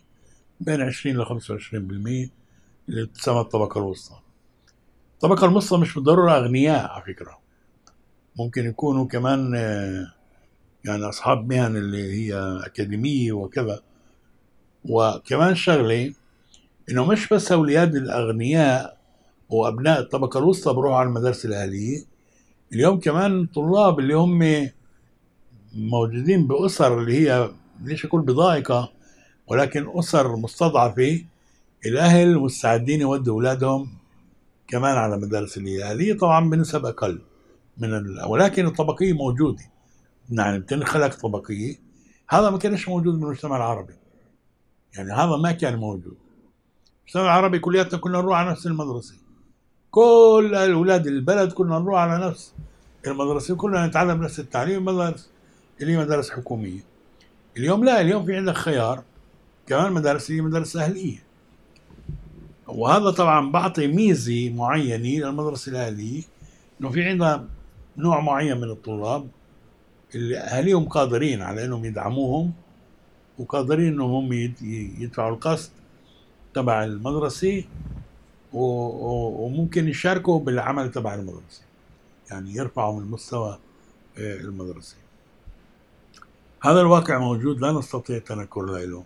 بين 0.59 0.81
20 0.81 1.17
ل 1.17 1.25
25% 1.25 2.29
اللي 2.89 3.05
تسمى 3.13 3.39
الطبقة 3.39 3.79
الوسطى. 3.79 4.19
الطبقة 5.13 5.45
الوسطى 5.45 5.77
مش 5.77 5.95
بالضرورة 5.95 6.31
أغنياء 6.31 6.91
على 6.91 7.03
فكرة. 7.03 7.39
ممكن 8.35 8.65
يكونوا 8.65 9.05
كمان 9.07 9.55
آه، 9.55 10.13
يعني 10.85 11.03
أصحاب 11.09 11.53
مهن 11.53 11.75
اللي 11.75 12.13
هي 12.13 12.33
أكاديمية 12.65 13.31
وكذا. 13.31 13.81
وكمان 14.89 15.55
شغلة 15.55 16.13
إنه 16.89 17.05
مش 17.05 17.29
بس 17.29 17.51
أولاد 17.51 17.95
الأغنياء 17.95 18.97
وأبناء 19.49 19.99
الطبقة 19.99 20.37
الوسطى 20.37 20.73
بروحوا 20.73 20.97
على 20.97 21.07
المدارس 21.09 21.45
الأهلية 21.45 22.03
اليوم 22.73 22.99
كمان 22.99 23.41
الطلاب 23.41 23.99
اللي 23.99 24.13
هم 24.13 24.69
موجودين 25.75 26.47
بأسر 26.47 26.99
اللي 26.99 27.13
هي 27.19 27.51
ليش 27.81 28.05
أقول 28.05 28.21
بضائقة 28.21 28.91
ولكن 29.47 29.99
أسر 29.99 30.35
مستضعفة. 30.35 31.25
الأهل 31.85 32.39
مستعدين 32.39 33.01
يودوا 33.01 33.33
أولادهم 33.33 33.89
كمان 34.67 34.97
على 34.97 35.17
مدارس 35.17 35.57
الأهلية 35.57 36.17
طبعا 36.17 36.49
بنسب 36.49 36.85
أقل 36.85 37.21
من. 37.77 38.19
ولكن 38.27 38.65
الطبقية 38.65 39.13
موجودة. 39.13 39.63
يعني 40.29 40.59
بتنخلق 40.59 41.15
طبقية. 41.15 41.75
هذا 42.29 42.49
ما 42.49 42.57
كانش 42.57 42.89
موجود 42.89 43.19
بالمجتمع 43.19 43.57
العربي. 43.57 43.93
يعني 44.97 45.11
هذا 45.13 45.37
ما 45.37 45.51
كان 45.51 45.75
موجود. 45.75 46.17
المجتمع 46.99 47.23
العربي 47.23 47.59
كلياتنا 47.59 47.99
كنا 47.99 48.17
نروح 48.17 48.37
على 48.37 48.51
نفس 48.51 48.67
المدرسة. 48.67 49.15
كل 49.91 50.55
أولاد 50.55 51.07
البلد 51.07 51.51
كنا 51.51 51.79
نروح 51.79 51.99
على 51.99 52.27
نفس 52.27 52.53
المدرسة 53.07 53.55
كلنا 53.55 53.87
نتعلم 53.87 54.23
نفس 54.23 54.39
التعليم 54.39 54.85
مدارس 54.85 55.29
اللي 55.81 55.97
مدارس 55.97 56.29
حكومية. 56.29 56.79
اليوم 57.57 57.83
لا 57.85 58.01
اليوم 58.01 58.25
في 58.25 58.35
عندك 58.35 58.53
خيار 58.53 59.03
كمان 59.67 59.91
مدارس 59.93 60.31
هي 60.31 60.41
مدارس 60.41 60.75
أهلية. 60.77 61.23
وهذا 62.67 63.11
طبعا 63.11 63.51
بعطي 63.51 63.87
ميزة 63.87 64.49
معينة 64.49 65.25
للمدرسة 65.27 65.71
الأهلية 65.71 66.21
إنه 66.81 66.89
في 66.89 67.03
عندها 67.03 67.45
نوع 67.97 68.19
معين 68.19 68.57
من 68.57 68.69
الطلاب 68.69 69.27
اللي 70.15 70.37
أهاليهم 70.37 70.85
قادرين 70.85 71.41
على 71.41 71.65
إنهم 71.65 71.85
يدعموهم 71.85 72.53
وقادرين 73.39 73.87
إنهم 73.93 74.11
هم 74.11 74.33
يد- 74.33 74.61
يدفعوا 74.99 75.35
القسط 75.35 75.71
تبع 76.53 76.83
و- 78.53 79.45
وممكن 79.45 79.87
يشاركوا 79.87 80.39
بالعمل 80.39 80.91
تبع 80.91 81.13
المدرسة. 81.15 81.61
يعني 82.31 82.55
يرفعوا 82.55 82.99
من 82.99 83.11
مستوى 83.11 83.59
آه، 84.17 84.35
المدرسة. 84.37 84.95
هذا 86.65 86.81
الواقع 86.81 87.17
موجود 87.17 87.61
لا 87.61 87.71
نستطيع 87.71 88.17
التنكر 88.17 88.61
له 88.61 89.03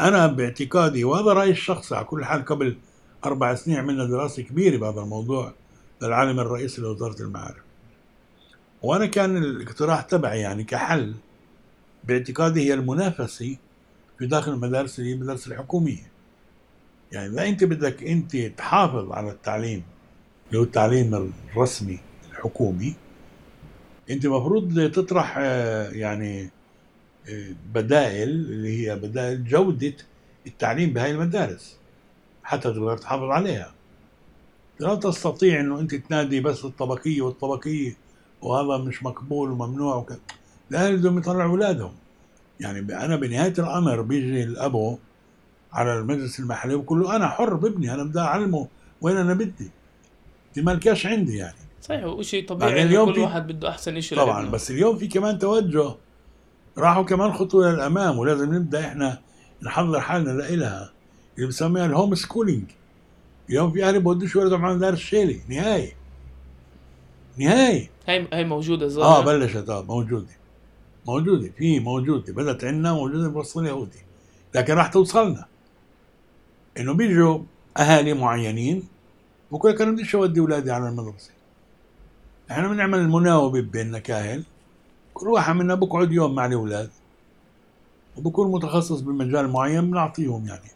أنا 0.00 0.26
باعتقادي 0.26 1.04
وهذا 1.04 1.32
رأيي 1.32 1.50
الشخصي 1.50 1.94
على 1.94 2.04
كل 2.04 2.24
حال 2.24 2.44
قبل 2.44 2.76
أربع 3.24 3.54
سنين 3.54 3.76
عملنا 3.78 4.04
دراسة 4.04 4.42
كبيرة 4.42 4.76
بهذا 4.76 5.00
الموضوع 5.00 5.52
للعالم 6.02 6.40
الرئيسي 6.40 6.80
لوزارة 6.82 7.22
المعارف. 7.22 7.62
وأنا 8.82 9.06
كان 9.06 9.36
الاقتراح 9.36 10.00
تبعي 10.00 10.40
يعني 10.40 10.64
كحل 10.64 11.14
باعتقادي 12.04 12.68
هي 12.68 12.74
المنافسة 12.74 13.56
في 14.18 14.26
داخل 14.26 14.52
المدارس 14.52 14.98
اللي 14.98 15.10
هي 15.10 15.14
المدارس 15.14 15.48
الحكومية. 15.48 16.10
يعني 17.12 17.26
إذا 17.26 17.48
أنت 17.48 17.64
بدك 17.64 18.04
أنت 18.04 18.36
تحافظ 18.36 19.12
على 19.12 19.30
التعليم 19.30 19.82
اللي 20.48 20.58
هو 20.58 20.62
التعليم 20.62 21.30
الرسمي 21.54 21.98
الحكومي 22.30 22.94
أنت 24.10 24.24
المفروض 24.24 24.90
تطرح 24.90 25.34
آه، 25.38 25.90
يعني 25.90 26.50
آه، 27.28 27.54
بدائل 27.74 28.28
اللي 28.28 28.88
هي 28.88 28.96
بدائل 28.96 29.44
جودة 29.44 29.94
التعليم 30.46 30.92
بهاي 30.92 31.10
المدارس 31.10 31.78
حتى 32.42 32.62
تقدر 32.62 32.96
تحافظ 32.96 33.30
عليها. 33.30 33.74
لا 34.80 34.94
تستطيع 34.94 35.60
إنه 35.60 35.80
أنت 35.80 35.94
تنادي 35.94 36.40
بس 36.40 36.64
الطبقية 36.64 37.22
والطبقية 37.22 37.96
وهذا 38.42 38.84
مش 38.84 39.02
مقبول 39.02 39.50
وممنوع 39.50 39.96
وكذا 39.96 40.20
لا 40.70 40.90
لازم 40.90 41.18
يطلعوا 41.18 41.50
أولادهم. 41.50 41.92
يعني 42.60 42.78
أنا 43.04 43.16
بنهاية 43.16 43.54
الأمر 43.58 44.00
بيجي 44.00 44.42
الأبو 44.42 44.98
على 45.72 45.98
المجلس 45.98 46.40
المحلي 46.40 46.74
وبقول 46.74 47.00
له 47.00 47.16
أنا 47.16 47.28
حر 47.28 47.54
بابني 47.54 47.94
أنا 47.94 48.04
بدي 48.04 48.20
أعلمه 48.20 48.68
وين 49.00 49.16
أنا 49.16 49.34
بدي. 49.34 49.70
دي 50.54 50.62
مالكاش 50.62 51.06
عندي 51.06 51.36
يعني. 51.36 51.67
صحيح 51.82 52.04
وشيء 52.04 52.48
طبيعي 52.48 52.72
إنه 52.82 52.82
اليوم 52.88 53.08
كل 53.08 53.14
في- 53.14 53.20
واحد 53.20 53.46
بده 53.46 53.68
أحسن 53.68 54.00
شيء 54.00 54.18
طبعا 54.18 54.36
لابنه. 54.38 54.50
بس 54.52 54.70
اليوم 54.70 54.98
في 54.98 55.06
كمان 55.08 55.38
توجه. 55.38 55.94
راحوا 56.78 57.02
كمان 57.02 57.32
خطوة 57.32 57.72
للأمام 57.72 58.18
ولازم 58.18 58.54
نبدأ 58.54 58.86
إحنا 58.86 59.18
نحضر 59.62 60.00
حالنا 60.00 60.30
لإلها 60.30 60.92
اللي 61.36 61.48
بسميها 61.48 61.86
ال 61.86 62.14
homeschooling 62.14 62.64
اليوم 63.50 63.72
في 63.72 63.84
أهل 63.84 64.00
بودوش 64.00 64.36
ولادهم 64.36 64.64
على 64.64 64.74
مدارس 64.74 64.98
شيلي 64.98 65.40
نهائي. 65.48 65.92
نهائي. 67.38 67.88
هاي 68.08 68.28
هاي 68.32 68.44
موجودة 68.44 68.86
آه 68.86 68.88
ظاهر 68.88 69.24
بلشت 69.24 69.68
آه 69.68 69.82
موجودة. 69.82 70.26
موجودة 71.06 71.50
في 71.58 71.80
موجودة 71.80 72.32
بدأت 72.32 72.64
عندنا 72.64 72.92
موجودة 72.92 73.28
بوسط 73.28 73.58
اليهودي. 73.58 73.98
لكن 74.54 74.74
راح 74.74 74.86
توصلنا. 74.88 75.44
إنه 76.78 76.94
بيجوا 76.94 77.38
أهالي 77.76 78.14
معينين 78.14 78.82
بقول 79.52 79.72
لك 79.72 79.80
أنا 79.80 79.90
بديش 79.90 80.14
أودي 80.14 80.40
أولادي 80.40 80.70
على 80.70 80.88
المدرسة. 80.88 81.30
إحنا 82.50 82.68
بنعمل 82.68 82.98
المناوبة 82.98 83.60
بيننا 83.60 83.98
كاهل 83.98 84.44
كل 85.14 85.28
واحد 85.28 85.54
منا 85.54 85.74
بقعد 85.74 86.12
يوم 86.12 86.34
مع 86.34 86.46
الأولاد. 86.46 86.90
وبكون 88.16 88.52
متخصص 88.52 89.00
بمجال 89.00 89.48
معين 89.48 89.90
بنعطيهم 89.90 90.46
يعني. 90.46 90.70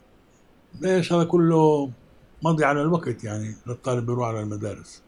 ليش 0.81 1.13
هذا 1.13 1.23
كله 1.23 1.89
مضي 2.43 2.65
على 2.65 2.81
الوقت 2.81 3.23
يعني 3.23 3.55
للطالب 3.67 4.09
يروح 4.09 4.27
على 4.27 4.41
المدارس؟ 4.41 5.01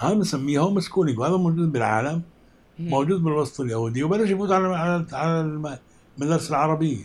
هذا 0.00 0.14
بنسميه 0.14 0.60
هوم 0.60 0.80
سكولينج 0.80 1.18
وهذا 1.18 1.36
موجود 1.36 1.72
بالعالم. 1.72 2.22
موجود 2.78 3.22
بالوسط 3.22 3.60
اليهودي 3.60 4.02
وبلش 4.02 4.30
يفوت 4.30 4.50
على 4.50 4.66
على 4.76 5.06
على 5.12 5.40
الم- 5.40 5.78
المدارس 6.18 6.50
العربية. 6.50 7.04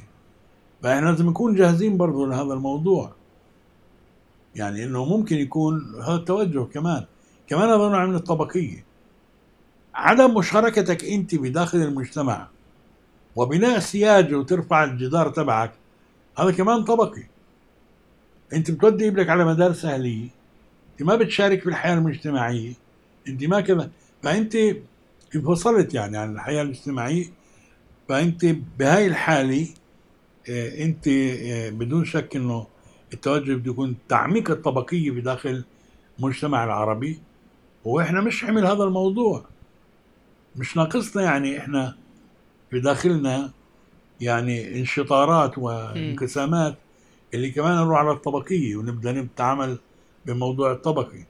فإحنا 0.84 1.06
لازم 1.10 1.30
نكون 1.30 1.56
جاهزين 1.56 1.98
برضو 1.98 2.26
لهذا 2.26 2.54
الموضوع. 2.54 3.12
يعني 4.56 4.84
إنه 4.84 5.06
ممكن 5.06 5.36
يكون 5.38 5.82
هذا 6.04 6.16
التوجه 6.16 6.64
كمان. 6.64 7.06
كمان 7.48 7.70
هذا 7.70 7.78
نوع 7.78 8.06
من 8.06 8.16
الطبقية. 8.16 8.86
عدم 9.96 10.38
مشاركتك 10.38 11.06
أنت 11.06 11.36
بداخل 11.36 11.78
المجتمع 11.78 12.48
وبناء 13.36 13.80
سياج 13.80 14.34
وترفع 14.34 14.84
الجدار 14.84 15.30
تبعك 15.30 15.72
هذا 16.40 16.52
كمان 16.52 16.84
طبقي. 16.84 17.24
أنت 18.54 18.72
بتودي 18.72 19.08
ابنك 19.08 19.30
على 19.30 19.46
مدارس 19.46 19.86
أهلية 19.86 20.28
أنت 20.92 21.04
ما 21.04 21.16
بتشارك 21.16 21.62
في 21.62 21.70
الحياة 21.70 21.94
المجتمعية 21.94 22.74
أنت 23.28 23.44
ما 23.44 23.62
كذا 23.62 23.92
فأنت 24.24 24.58
انفصلت 25.36 25.94
يعني 25.94 26.18
عن 26.18 26.34
الحياة 26.34 26.62
الاجتماعيه 26.62 27.26
فأنت 28.10 28.46
بهاي 28.80 29.08
الحالة 29.08 29.68
آه، 30.50 30.84
أنت 30.84 31.08
آه، 31.08 31.70
بدون 31.70 32.06
شك 32.06 32.36
إنه 32.36 32.68
التوجه 33.14 33.54
بده 33.54 33.72
يكون 33.72 33.96
تعميق 34.10 34.52
الطبقية 34.52 35.12
بداخل 35.12 35.64
المجتمع 36.20 36.64
العربي. 36.64 37.20
وإحنا 37.86 38.22
مش 38.22 38.44
عمل 38.44 38.66
هذا 38.66 38.84
الموضوع. 38.84 39.46
مش 40.56 40.78
ناقصنا 40.78 41.24
يعني 41.24 41.58
إحنا 41.58 41.96
في 42.72 42.80
داخلنا 42.80 43.52
يعني 44.22 44.80
انشطارات 44.80 45.58
وانقسامات 45.58 46.76
اللي 47.34 47.52
كمان 47.52 47.76
نروح 47.78 48.00
على 48.00 48.12
الطبقية 48.12 48.76
ونبدأ 48.76 49.12
نتعامل 49.12 49.78
بموضوع 50.26 50.72
الطبقي. 50.72 51.24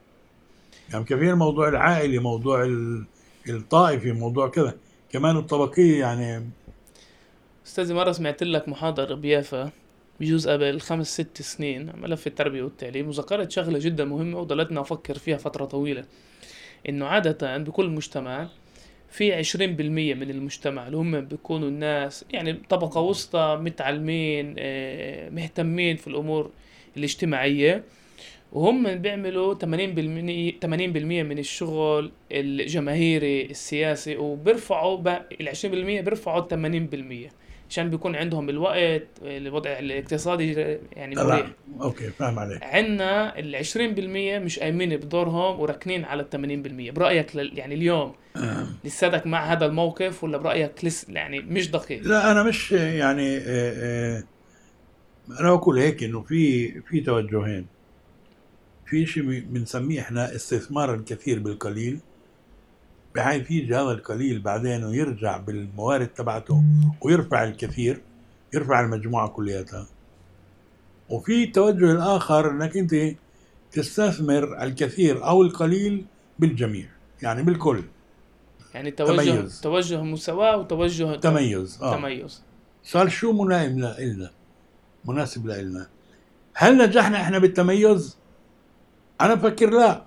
يعني 0.92 1.04
كثير 1.04 1.34
موضوع 1.36 1.68
العائلي 1.68 2.18
موضوع 2.18 2.64
ال- 2.64 3.04
الطائفي 3.48 4.12
موضوع 4.12 4.48
كذا. 4.48 4.74
كمان 5.12 5.36
الطبقية 5.36 6.00
يعني 6.00 6.50
استاذي 7.66 7.94
مرة 7.94 8.12
سمعت 8.12 8.42
لك 8.42 8.68
محاضره 8.68 9.14
بيافا 9.14 9.70
بجوز 10.20 10.48
قبل 10.48 10.80
خمس 10.80 11.14
ست 11.20 11.42
سنين 11.42 11.92
ملف 12.00 12.26
التربية 12.26 12.62
والتعليم 12.62 13.08
وذكرت 13.08 13.50
شغلة 13.50 13.78
جدا 13.78 14.04
مهمة 14.04 14.38
وضلتنا 14.38 14.80
أفكر 14.80 15.18
فيها 15.18 15.36
فترة 15.36 15.64
طويلة. 15.64 16.04
إنه 16.88 17.06
عادة 17.06 17.58
بكل 17.58 17.88
مجتمع 17.88 18.48
في 19.10 19.34
عشرين 19.34 19.76
بالمية 19.76 20.14
من 20.14 20.30
المجتمع 20.30 20.86
اللي 20.86 20.96
هم 20.96 21.20
بيكونوا 21.20 21.68
الناس 21.68 22.24
يعني 22.30 22.52
طبقة 22.52 23.00
وسطى 23.00 23.58
متعلمين 23.62 24.54
آه، 24.58 25.30
مهتمين 25.30 25.96
في 25.96 26.06
الأمور 26.06 26.50
الاجتماعية. 26.96 27.84
وهم 28.52 28.94
بيعملوا 28.94 29.54
80% 29.54 29.58
80% 29.64 29.66
من 31.22 31.38
الشغل 31.38 32.12
الجماهيري 32.32 33.42
السياسي 33.42 34.16
وبيرفعوا 34.16 35.18
ال 35.40 35.48
20% 35.48 35.66
بيرفعوا 35.66 36.40
80% 36.40 37.30
عشان 37.70 37.90
بيكون 37.90 38.16
عندهم 38.16 38.48
الوقت 38.48 39.06
الوضع 39.22 39.78
الاقتصادي 39.78 40.52
يعني 40.92 41.14
مريح. 41.14 41.46
أوكي 41.80 42.10
فاهم 42.10 42.38
عليك. 42.38 42.62
عندنا 42.62 43.38
ال 43.38 43.64
20% 43.64 43.78
مش 44.44 44.58
قايمين 44.58 44.96
بدورهم 44.96 45.60
وراكنين 45.60 46.04
على 46.04 46.26
ال 46.32 46.90
80% 46.90 46.94
برأيك 46.94 47.36
لل... 47.36 47.58
يعني 47.58 47.74
اليوم 47.74 48.14
آه. 48.36 48.66
لساتك 48.84 49.26
مع 49.26 49.52
هذا 49.52 49.66
الموقف 49.66 50.24
ولا 50.24 50.38
برأيك 50.38 50.84
لس 50.84 51.06
يعني 51.08 51.40
مش 51.40 51.70
دقيق؟ 51.70 52.02
لا 52.02 52.30
أنا 52.30 52.42
مش 52.42 52.72
يعني 52.72 53.36
آه، 53.36 53.42
آه، 53.46 54.22
أنا 55.40 55.54
بقول 55.54 55.78
هيك 55.78 56.02
إنه 56.04 56.22
في 56.22 56.70
في 56.80 57.00
توجهين. 57.00 57.66
في 58.86 59.06
شيء 59.06 59.22
بنسميه 59.40 60.00
إحنا 60.00 60.34
استثمار 60.34 60.94
الكثير 60.94 61.38
بالقليل. 61.38 61.98
بحيث 63.14 63.50
يجي 63.50 63.74
هذا 63.74 63.90
القليل 63.90 64.40
بعدين 64.40 64.84
ويرجع 64.84 65.36
بالموارد 65.36 66.06
تبعته 66.06 66.62
ويرفع 67.00 67.44
الكثير 67.44 68.00
يرفع 68.54 68.80
المجموعة 68.80 69.28
كلياتها. 69.28 69.86
وفي 71.10 71.44
التوجه 71.44 71.92
الآخر 71.92 72.50
أنك 72.50 72.76
أنت 72.76 72.94
تستثمر 73.72 74.62
الكثير 74.62 75.26
أو 75.26 75.42
القليل 75.42 76.04
بالجميع 76.38 76.86
يعني 77.22 77.42
بالكل. 77.42 77.82
يعني 78.74 78.90
توجه 78.90 79.30
تميز. 79.30 79.60
توجه 79.60 80.02
مساواة 80.02 80.56
وتوجه 80.56 81.16
تميز 81.16 81.78
آه. 81.82 81.96
تميز. 81.96 82.42
صار 82.84 83.08
شو 83.08 83.32
ملائم 83.32 83.78
لنا 83.78 84.30
مناسب 85.04 85.46
لنا؟ 85.46 85.86
هل 86.54 86.78
نجحنا 86.78 87.20
إحنا 87.20 87.38
بالتميز؟ 87.38 88.16
أنا 89.20 89.34
بفكر 89.34 89.70
لا. 89.70 90.04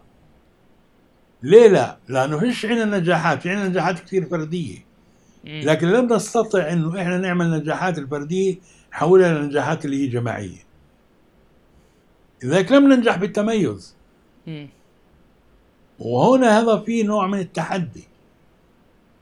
ليه 1.43 1.67
لا؟ 1.67 1.97
لأنه 2.07 2.39
فيش 2.39 2.65
عندنا 2.65 2.97
نجاحات، 2.97 3.41
في 3.41 3.49
عندنا 3.49 3.67
نجاحات 3.69 3.99
كثير 3.99 4.25
فردية. 4.25 4.77
لكن 5.45 5.87
لم 5.87 6.13
نستطع 6.13 6.71
إنه 6.71 7.01
إحنا 7.01 7.17
نعمل 7.17 7.51
نجاحات 7.51 7.97
الفردية 7.97 8.55
نحولها 8.91 9.39
لنجاحات 9.39 9.85
اللي 9.85 10.03
هي 10.03 10.07
جماعية. 10.07 10.67
لذلك 12.43 12.71
لم 12.71 12.93
ننجح 12.93 13.15
بالتميز. 13.17 13.95
وهنا 15.99 16.59
هذا 16.59 16.77
في 16.77 17.03
نوع 17.03 17.27
من 17.27 17.39
التحدي. 17.39 18.03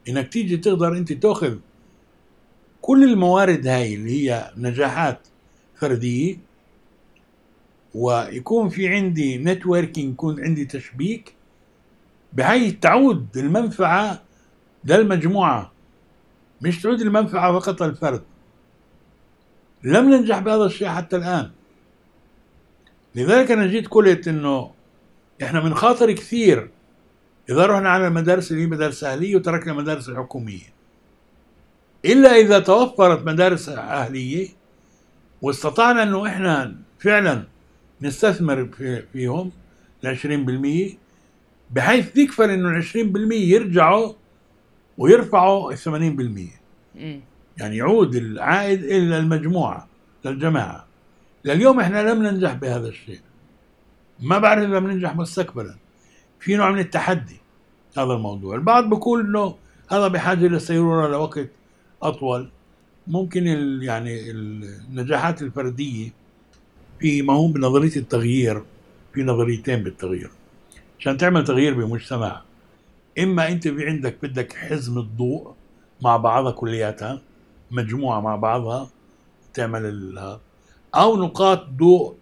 إنك 0.10 0.28
تيجي 0.28 0.58
تقدر 0.58 0.97
أنت 0.97 1.13
تأخذ 1.13 1.58
كل 2.82 3.04
الموارد 3.04 3.67
هاي 3.67 3.95
اللي 3.95 4.12
هي 4.12 4.51
نجاحات 4.58 5.28
فردية 5.75 6.38
ويكون 7.95 8.69
في 8.69 8.88
عندي 8.88 9.38
نتوركينج 9.38 10.13
يكون 10.13 10.43
عندي 10.43 10.65
تشبيك 10.65 11.35
بحيث 12.36 12.80
تعود 12.80 13.38
المنفعة 13.38 14.21
للمجموعة 14.86 15.71
مش 16.62 16.82
تعود 16.82 17.02
المنفعة 17.02 17.60
فقط 17.60 17.84
للفرد 17.84 18.24
لم 19.84 20.10
ننجح 20.10 20.39
بهذا 20.39 20.63
الشيء 20.63 20.88
حتى 20.88 21.15
الآن. 21.15 21.52
لذلك 23.15 23.52
أنا 23.52 23.67
جيت 23.67 23.88
قلت 23.88 24.28
إنه 24.28 24.71
إحنا 25.43 25.60
بنخاطر 25.60 26.12
كثير 26.12 26.69
إذا 27.50 27.65
رحنا 27.65 27.89
على 27.89 28.08
المدارس 28.08 28.52
اللي 28.52 28.63
هي 28.63 28.67
مدارس 28.67 29.04
أهلية 29.04 29.36
وتركنا 29.36 29.74
المدارس 29.74 30.10
الحكومية. 30.10 30.76
إلا 32.06 32.36
إذا 32.36 32.60
توفرت 32.60 33.26
مدارس 33.26 33.69
أهلية 33.69 34.48
واستطعنا 35.41 36.04
إنه 36.04 36.28
إحنا 36.28 36.76
فعلا 37.00 37.43
نستثمر 38.02 38.65
في 38.65 39.02
فيهم 39.13 39.52
ال 40.04 40.17
20% 40.91 41.05
بحيث 41.75 42.17
يكفل 42.17 42.49
إنه 42.49 42.69
ال 42.69 42.83
20% 42.83 43.33
يرجعوا 43.33 44.13
ويرفعوا 44.97 45.71
ال 45.71 45.77
80% 46.97 46.97
يعني 47.57 47.77
يعود 47.77 48.15
العائد 48.15 48.83
إلى 48.83 49.17
المجموعة 49.17 49.88
للجماعه 50.25 50.85
لليوم 51.45 51.79
إحنا 51.79 52.13
لم 52.13 52.23
ننجح 52.23 52.53
بهذا 52.53 52.88
الشيء. 52.88 53.19
ما 54.19 54.38
بعرف 54.39 54.63
إذا 54.69 54.79
بننجح 54.79 55.15
مستقبلا. 55.15 55.75
في 56.39 56.55
نوع 56.55 56.71
من 56.71 56.79
التحدي 56.79 57.38
هذا 57.97 58.13
الموضوع. 58.13 58.55
البعض 58.55 58.89
بيقول 58.89 59.25
إنه 59.25 59.55
هذا 59.91 60.07
بحاجة 60.07 60.47
للسيروره 60.47 61.07
لوقت 61.07 61.49
أطول. 62.01 62.49
ممكن 63.07 63.47
ال 63.47 63.83
يعني 63.83 64.31
النجاحات 64.31 65.41
الفردية 65.41 66.09
في 66.99 67.21
ما 67.21 67.33
هو 67.33 67.47
بنظرية 67.47 67.95
التغيير 67.95 68.63
في 69.13 69.23
نظريتين 69.23 69.83
بالتغيير. 69.83 70.31
عشان 70.99 71.17
تعمل 71.17 71.43
تغيير 71.43 71.73
بمجتمع. 71.73 72.41
إما 73.19 73.47
أنت 73.47 73.67
في 73.67 73.88
عندك 73.88 74.17
بدك 74.23 74.53
حزم 74.53 74.97
الضوء 74.97 75.53
مع 76.01 76.17
بعضها 76.17 76.51
كلياتها 76.51 77.21
مجموعة 77.71 78.19
مع 78.19 78.36
بعضها 78.36 78.89
تعمل 79.53 80.19
هذا 80.19 80.39
أو 80.95 81.17
نقاط 81.17 81.65
ضوء 81.69 82.15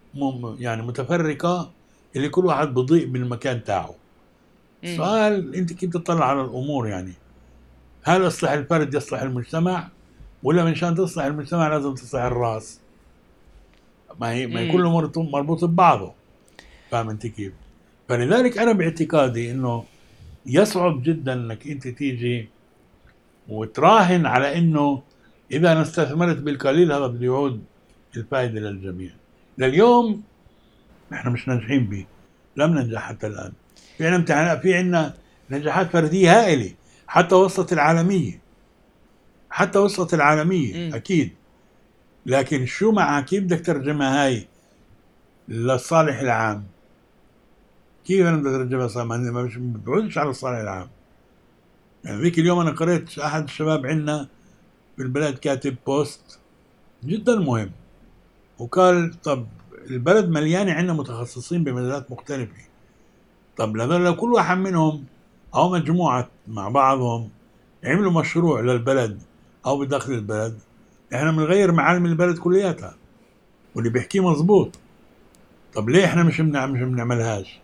يعني 0.59 0.81
متفرقة 0.81 1.71
اللي 2.15 2.29
كل 2.29 2.45
واحد 2.45 2.73
بضيء 2.73 3.07
بالمكان 3.07 3.63
تاعه. 3.63 3.95
سؤال 4.97 5.55
أنت 5.55 5.73
كيف 5.73 5.93
تطلع 5.93 6.25
على 6.25 6.41
الأمور 6.41 6.87
يعني؟ 6.87 7.13
هل 8.03 8.23
يصلح 8.23 8.51
الفرد 8.51 8.93
يصلح 8.93 9.21
المجتمع؟ 9.21 9.89
ولا 10.43 10.63
من 10.65 10.75
شان 10.75 10.95
تصلح 10.95 11.25
المجتمع 11.25 11.67
لازم 11.67 11.93
تصلح 11.93 12.21
الرأس؟ 12.21 12.79
ما 14.19 14.31
هي 14.31 14.47
ما 14.47 14.59
هي 14.59 14.71
كل 14.71 14.85
امور 14.85 15.11
مربوط 15.17 15.65
ببعضه. 15.65 16.13
فاهم 16.91 17.09
أنت 17.09 17.27
كيف؟ 17.27 17.53
فلذلك 18.09 18.57
أنا 18.57 18.71
باعتقادي 18.71 19.51
إنه 19.51 19.83
يصعب 20.45 21.03
جدا 21.03 21.33
إنك 21.33 21.67
أنت 21.67 21.87
تيجي 21.87 22.49
وتراهن 23.49 24.25
على 24.25 24.57
إنه 24.57 25.01
إذا 25.51 25.71
أنا 25.71 25.81
استثمرت 25.81 26.37
بالقليل 26.37 26.91
هذا 26.91 27.07
بده 27.07 27.25
يعود 27.25 27.63
الفائدة 28.17 28.59
للجميع. 28.59 29.11
لليوم 29.57 30.23
إحنا 31.13 31.31
مش 31.31 31.47
ناجحين 31.47 31.85
به 31.85 32.05
لم 32.57 32.73
ننجح 32.73 33.01
حتى 33.01 33.27
الآن. 33.27 33.51
في 33.97 34.03
عندنا 34.05 34.15
امتحانات 34.15 34.61
في 34.61 34.73
عندنا 34.75 35.13
نجاحات 35.49 35.91
فردية 35.91 36.39
هائلة 36.39 36.73
حتى 37.07 37.35
وصلت 37.35 37.73
العالمية. 37.73 38.39
حتى 39.49 39.79
وصلت 39.79 40.13
العالمية 40.13 40.89
م. 40.89 40.95
أكيد. 40.95 41.31
لكن 42.25 42.65
شو 42.65 42.91
معها 42.91 43.21
كيف 43.21 43.43
بدك 43.43 43.65
ترجمها 43.65 44.25
هاي 44.25 44.47
للصالح 45.47 46.19
العام؟ 46.19 46.63
كيف 48.05 48.27
أنا 48.27 48.37
بدي 48.37 48.49
اترجمها 48.49 48.87
صار 48.87 49.05
ما 49.05 49.79
بعودش 49.85 50.17
على 50.17 50.29
الصالح 50.29 50.57
العام 50.57 50.87
يعني 52.03 52.21
ذيك 52.21 52.39
اليوم 52.39 52.59
أنا 52.59 52.71
قريت 52.71 53.19
أحد 53.19 53.43
الشباب 53.43 53.85
عندنا 53.85 54.27
في 54.95 55.03
البلد 55.03 55.37
كاتب 55.37 55.75
بوست 55.87 56.39
جدا 57.03 57.35
مهم. 57.35 57.71
وقال 58.59 59.21
طب 59.21 59.47
البلد 59.89 60.29
مليانة 60.29 60.73
عندنا 60.73 60.93
متخصصين 60.93 61.63
بمجالات 61.63 62.11
مختلفة. 62.11 62.53
طب 63.57 63.77
لو 63.77 64.15
كل 64.15 64.33
واحد 64.33 64.57
منهم 64.57 65.05
أو 65.55 65.69
مجموعة 65.69 66.29
مع 66.47 66.69
بعضهم 66.69 67.29
عملوا 67.83 68.11
مشروع 68.11 68.61
للبلد 68.61 69.21
أو 69.65 69.79
بداخل 69.79 70.13
البلد 70.13 70.59
إحنا 71.13 71.31
بنغير 71.31 71.71
معالم 71.71 72.05
البلد 72.05 72.37
كلياتها. 72.37 72.95
واللي 73.75 73.89
بيحكيه 73.89 74.29
مظبوط. 74.31 74.79
طب 75.73 75.89
ليه 75.89 76.05
إحنا 76.05 76.23
مش 76.23 76.41
مش 76.41 76.79
بنعملهاش؟ 76.79 77.62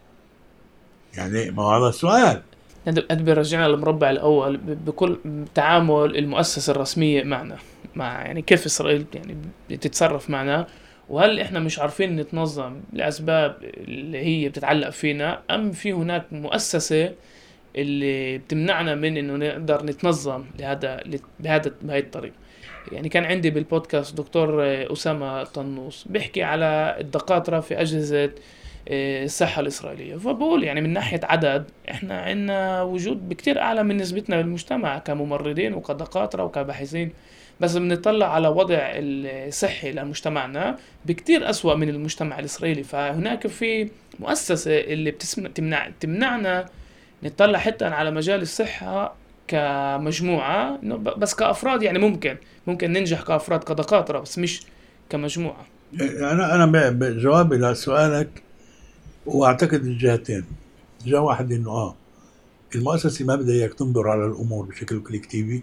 يعني 1.18 1.51
ما 1.51 1.64
هذا 1.64 1.89
السؤال. 1.89 2.41
هذا 2.88 3.01
بيرجعنا 3.14 3.68
للمربع 3.68 4.10
الأول 4.10 4.57
بكل 4.57 5.18
تعامل 5.55 6.18
المؤسسة 6.18 6.72
الرسمية 6.72 7.24
معنا 7.24 7.57
مع 7.95 8.22
يعني 8.26 8.41
كيف 8.41 8.66
إسرائيل 8.66 9.05
يعني 9.14 9.38
بتتصرف 9.70 10.30
معنا 10.30 10.68
وهل 11.10 11.39
إحنا 11.39 11.60
مش 11.60 11.80
عارفين 11.80 12.16
نتنظم 12.16 12.82
لأسباب 12.93 13.57
اللي 13.64 14.18
هي 14.18 14.49
بتتعلق 14.49 14.89
فينا 14.89 15.41
أم 15.51 15.72
في 15.72 15.93
هناك 15.93 16.26
مؤسسة 16.32 17.14
اللي 17.76 18.38
بتمنعنا 18.38 18.95
من 18.95 19.18
إنه 19.18 19.36
نقدر 19.36 19.86
نتنظم 19.86 20.43
لهذا 20.60 21.03
بهذا 21.39 21.72
بهي 21.82 21.99
الطريقة؟ 21.99 22.36
يعني 22.91 23.10
كان 23.10 23.26
عندي 23.26 23.49
بالبودكاست 23.49 24.18
دكتور 24.18 24.64
أسامة 24.93 25.43
طنوس 25.43 26.05
بيحكي 26.10 26.43
على 26.43 26.97
الدكاتره 26.99 27.60
في 27.60 27.82
أجهزة 27.82 28.32
الصحة 28.89 29.59
الإسرائيلية. 29.61 30.15
فبقول 30.15 30.63
يعني 30.63 30.81
من 30.81 30.93
ناحية 30.93 31.19
عدد 31.23 31.65
إحنا 31.91 32.21
عندنا 32.21 32.81
وجود 32.81 33.29
بكتير 33.29 33.59
أعلى 33.61 33.83
من 33.83 33.97
نسبتنا 33.97 34.37
بالمجتمع 34.37 34.97
كممرضين 34.99 35.73
وكدكاترة 35.73 36.43
وكباحثين. 36.43 37.11
بس 37.59 37.75
بنطلع 37.77 38.33
على 38.33 38.47
وضع 38.47 38.77
الصحي 38.81 39.91
لمجتمعنا 39.91 40.77
بكتير 41.05 41.49
أسوأ 41.49 41.75
من 41.75 41.89
المجتمع 41.89 42.39
الإسرائيلي. 42.39 42.83
فهناك 42.83 43.47
في 43.47 43.89
مؤسسة 44.19 44.77
اللي 44.79 45.11
بتسمع 45.11 45.49
تمنع 45.55 45.89
تمنعنا 45.99 46.65
نطلع 47.23 47.59
حتى 47.59 47.85
على 47.85 48.11
مجال 48.11 48.41
الصحة 48.41 49.15
ب- 50.97 51.19
بس 51.19 51.35
كأفراد 51.35 51.83
يعني 51.83 51.99
ممكن 51.99 52.37
ممكن 52.67 52.91
ننجح 52.93 53.21
كأفراد 53.21 53.63
كدكاترة 53.63 54.19
بس 54.19 54.39
مش 54.39 54.61
كمجموعة. 55.09 55.65
أنا 56.01 56.55
أنا 56.55 56.65
ب- 56.65 56.99
بجوابي 56.99 57.57
لسؤالك 57.57 58.27
وأعتقد 59.36 59.86
الجهتين. 59.86 60.45
جهة 61.05 61.19
واحدة 61.21 61.55
إنه 61.55 61.69
آه 61.69 61.95
المؤسسة 62.75 63.25
ما 63.25 63.36
بدها 63.36 63.55
إياك 63.55 63.73
تنظر 63.73 64.09
على 64.09 64.25
الأمور 64.25 64.65
بشكل 64.65 64.99
كوليكتيفي 64.99 65.61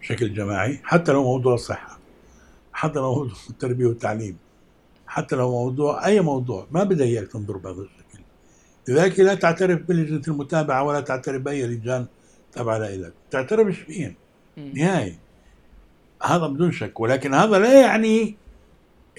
بشكل 0.00 0.34
جماعي 0.34 0.80
حتى 0.82 1.12
لو 1.12 1.22
موضوع 1.22 1.54
الصحه 1.54 1.98
حتى 2.72 2.98
لو 2.98 3.14
موضوع 3.14 3.36
التربية 3.50 3.86
والتعليم 3.86 4.36
حتى 5.06 5.36
لو 5.36 5.50
موضوع 5.50 6.06
أي 6.06 6.20
موضوع 6.20 6.66
ما 6.70 6.84
بدها 6.84 7.06
إياك 7.06 7.28
تنظر 7.28 7.56
بهذا 7.56 7.80
الشكل. 7.80 8.22
لذلك 8.88 9.20
لا 9.20 9.34
تعترف 9.34 9.82
بلجنة 9.82 10.22
المتابعة 10.28 10.82
ولا 10.82 11.00
تعترف 11.00 11.42
بأي 11.42 11.66
لجان 11.66 12.06
تابعة 12.52 12.78
لك 12.78 13.12
تعترفش 13.30 13.78
فيهم 13.78 14.14
نهائي. 14.56 15.16
هذا 16.22 16.46
بدون 16.46 16.72
شك 16.72 17.00
ولكن 17.00 17.34
هذا 17.34 17.58
لا 17.58 17.80
يعني 17.80 18.36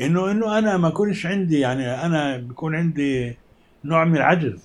إنه 0.02 0.32
إنه 0.32 0.58
أنا 0.58 0.78
ما 0.78 0.88
يكونش 0.88 1.26
عندي 1.26 1.60
يعني 1.60 2.06
أنا 2.06 2.38
بيكون 2.38 2.76
عندي 2.76 3.38
نوع 3.86 4.04
من 4.06 4.18
العجز. 4.18 4.60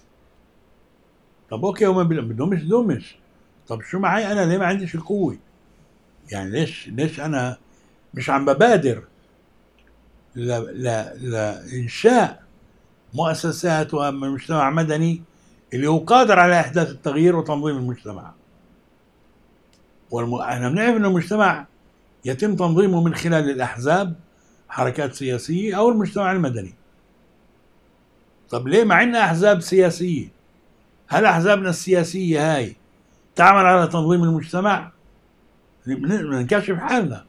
طب 1.51 1.65
أوكي 1.65 1.87
بل- 1.87 2.23
بدومش 2.23 2.63
دومش 2.63 3.17
طب 3.69 3.83
شو 3.83 3.99
معي 3.99 4.33
أنا؟ 4.33 4.41
ليه 4.47 4.59
ما 4.59 4.67
عنديش 4.67 4.95
القوة؟ 4.95 5.37
يعني 6.33 6.51
ليش 6.51 6.89
ليش 6.89 7.21
أنا 7.21 7.57
مش 8.15 8.31
عم 8.31 8.45
ببادر؟ 8.45 9.03
ل 10.37 10.49
ل 10.83 10.83
لانشاء 11.31 12.43
مؤسسات 13.15 13.95
ومجتمع 13.95 14.71
مدني 14.71 15.23
اللي 15.75 15.87
هو 15.87 15.99
قادر 15.99 16.39
على 16.39 16.61
أحداث 16.61 16.91
التغيير 16.91 17.37
وتنظيم 17.37 17.77
المجتمع. 17.77 18.33
والم... 20.11 20.35
إحنا 20.35 20.69
بنعرف 20.69 20.97
إنه 20.97 21.09
المجتمع 21.09 21.67
يتم 22.25 22.57
تنظيمه 22.57 23.03
من 23.05 23.15
خلال 23.15 23.51
الأحزاب 23.51 24.15
حركات 24.69 25.15
سياسية 25.15 25.79
أو 25.79 25.89
المجتمع 25.89 26.33
المدني. 26.33 26.75
طب 28.51 28.69
ليه 28.69 28.85
ما 28.85 28.95
عندنا 28.95 29.25
أحزاب 29.25 29.61
سياسية؟ 29.61 30.29
هل 31.09 31.25
أحزابنا 31.25 31.71
السياسية 31.71 32.57
هاي 32.57 32.77
تعمل 33.37 33.67
على 33.67 33.87
تنظيم 33.87 34.23
المجتمع؟ 34.23 34.93
بن- 35.87 36.31
بنكشف 36.31 36.75
حالنا. 36.77 37.25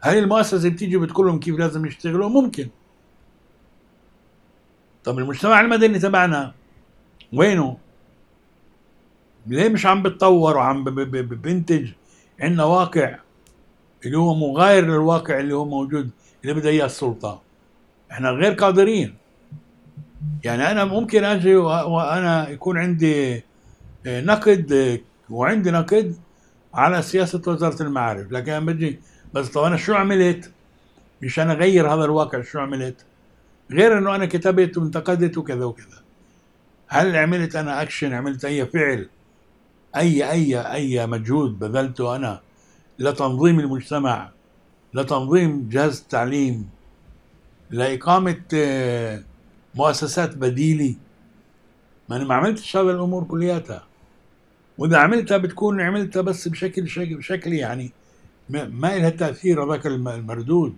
هل 0.00 0.18
المؤسسة 0.18 0.68
بتيجي 0.68 0.96
بتقول 0.98 1.26
لهم 1.26 1.40
كيف 1.40 1.58
لازم 1.58 1.86
يشتغلوا؟ 1.86 2.28
ممكن. 2.28 2.68
طب 5.04 5.18
المجتمع 5.18 5.60
المدني 5.60 5.98
تبعنا 5.98 6.54
وينه؟ 7.32 7.76
ليه 9.46 9.68
مش 9.68 9.86
عم 9.86 10.02
بتطور 10.02 10.56
وعم 10.56 10.84
ب- 10.84 10.88
ب- 10.88 11.10
ب- 11.16 11.42
بنتج 11.42 11.88
عندنا 12.40 12.64
واقع 12.64 13.18
اللي 14.06 14.18
هو 14.18 14.34
مغاير 14.34 14.84
للواقع 14.86 15.40
اللي 15.40 15.54
هو 15.54 15.64
موجود؟ 15.64 16.10
اللي 16.42 16.54
بدها 16.54 16.70
إياه 16.70 16.86
السلطة. 16.86 17.42
إحنا 18.12 18.30
غير 18.30 18.52
قادرين. 18.52 19.14
يعني 20.44 20.70
أنا 20.70 20.84
ممكن 20.84 21.24
أجي 21.24 21.56
وأنا 21.56 22.48
يكون 22.48 22.78
عندي 22.78 23.34
آه، 24.06 24.20
نقد 24.20 24.72
آه، 24.72 24.98
وعندي 25.30 25.70
نقد 25.70 26.16
على 26.74 27.02
سياسة 27.02 27.42
وزارة 27.46 27.82
المعارف 27.82 28.32
لكن 28.32 28.52
أنا 28.52 28.66
بجي 28.66 29.00
بس 29.34 29.48
طب 29.48 29.62
أنا 29.62 29.76
شو 29.76 29.94
عملت؟ 29.94 30.50
مشان 31.22 31.50
اغير 31.50 31.94
هذا 31.94 32.04
الواقع 32.04 32.42
شو 32.42 32.58
عملت؟ 32.58 33.04
غير 33.70 33.98
إنه 33.98 34.14
أنا 34.14 34.26
كتبت 34.26 34.78
وانتقدت 34.78 35.38
وكذا 35.38 35.64
وكذا. 35.64 36.02
هل 36.88 37.16
عملت 37.16 37.56
أنا 37.56 37.82
اكشن 37.82 38.12
عملت 38.12 38.44
أي 38.44 38.66
فعل؟ 38.66 39.08
أي 39.96 40.30
أي 40.30 40.72
أي 40.72 41.06
مجهود 41.06 41.58
بذلته 41.58 42.16
أنا 42.16 42.40
لتنظيم 42.98 43.60
المجتمع؟ 43.60 44.30
لتنظيم 44.94 45.68
جهاز 45.68 46.00
التعليم 46.00 46.68
لإقامة 47.70 48.42
آه، 48.54 49.22
مؤسسات 49.74 50.36
بديلة. 50.36 50.94
ما 52.08 52.16
أنا 52.16 52.24
ما 52.24 52.34
عملتش 52.34 52.76
هذا 52.76 52.90
الأمور 52.90 53.24
كلياتها. 53.24 53.84
وإذا 54.78 54.96
عملتها 54.98 55.36
بتكون 55.36 55.80
عملتها 55.80 56.20
بس 56.22 56.48
بشكل 56.48 56.88
شكل, 56.88 57.22
شكل 57.22 57.52
يعني 57.52 57.90
ما, 58.50 58.98
لها 58.98 59.10
تأثير 59.10 59.64
هذاك 59.64 59.86
الم- 59.86 60.08
المردود. 60.08 60.76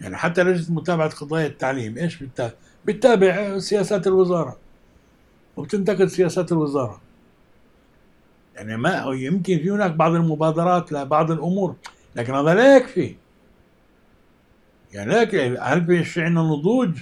يعني 0.00 0.16
حتى 0.16 0.42
لجنة 0.42 0.76
متابعة 0.76 1.10
قضايا 1.10 1.46
التعليم 1.46 1.98
إيش 1.98 2.22
بتتابع؟ 2.22 2.52
بتتابع 2.84 3.58
سياسات 3.58 4.06
الوزارة. 4.06 4.56
وبتنتقد 5.56 6.06
سياسات 6.06 6.52
الوزارة. 6.52 7.00
يعني 8.56 8.76
ما 8.76 9.04
يمكن 9.14 9.58
في 9.58 9.70
هناك 9.70 9.90
بعض 9.90 10.14
المبادرات 10.14 10.92
لبعض 10.92 11.30
الأمور. 11.30 11.74
لكن 12.16 12.34
هذا 12.34 12.54
لا 12.54 12.76
يكفي. 12.76 13.16
يعني 14.92 15.10
لا 15.10 15.22
يكفي. 15.22 15.58
هل 15.58 15.86
في 15.86 16.04
شيء 16.04 16.22
عندنا 16.22 16.42
نضوج؟ 16.42 16.98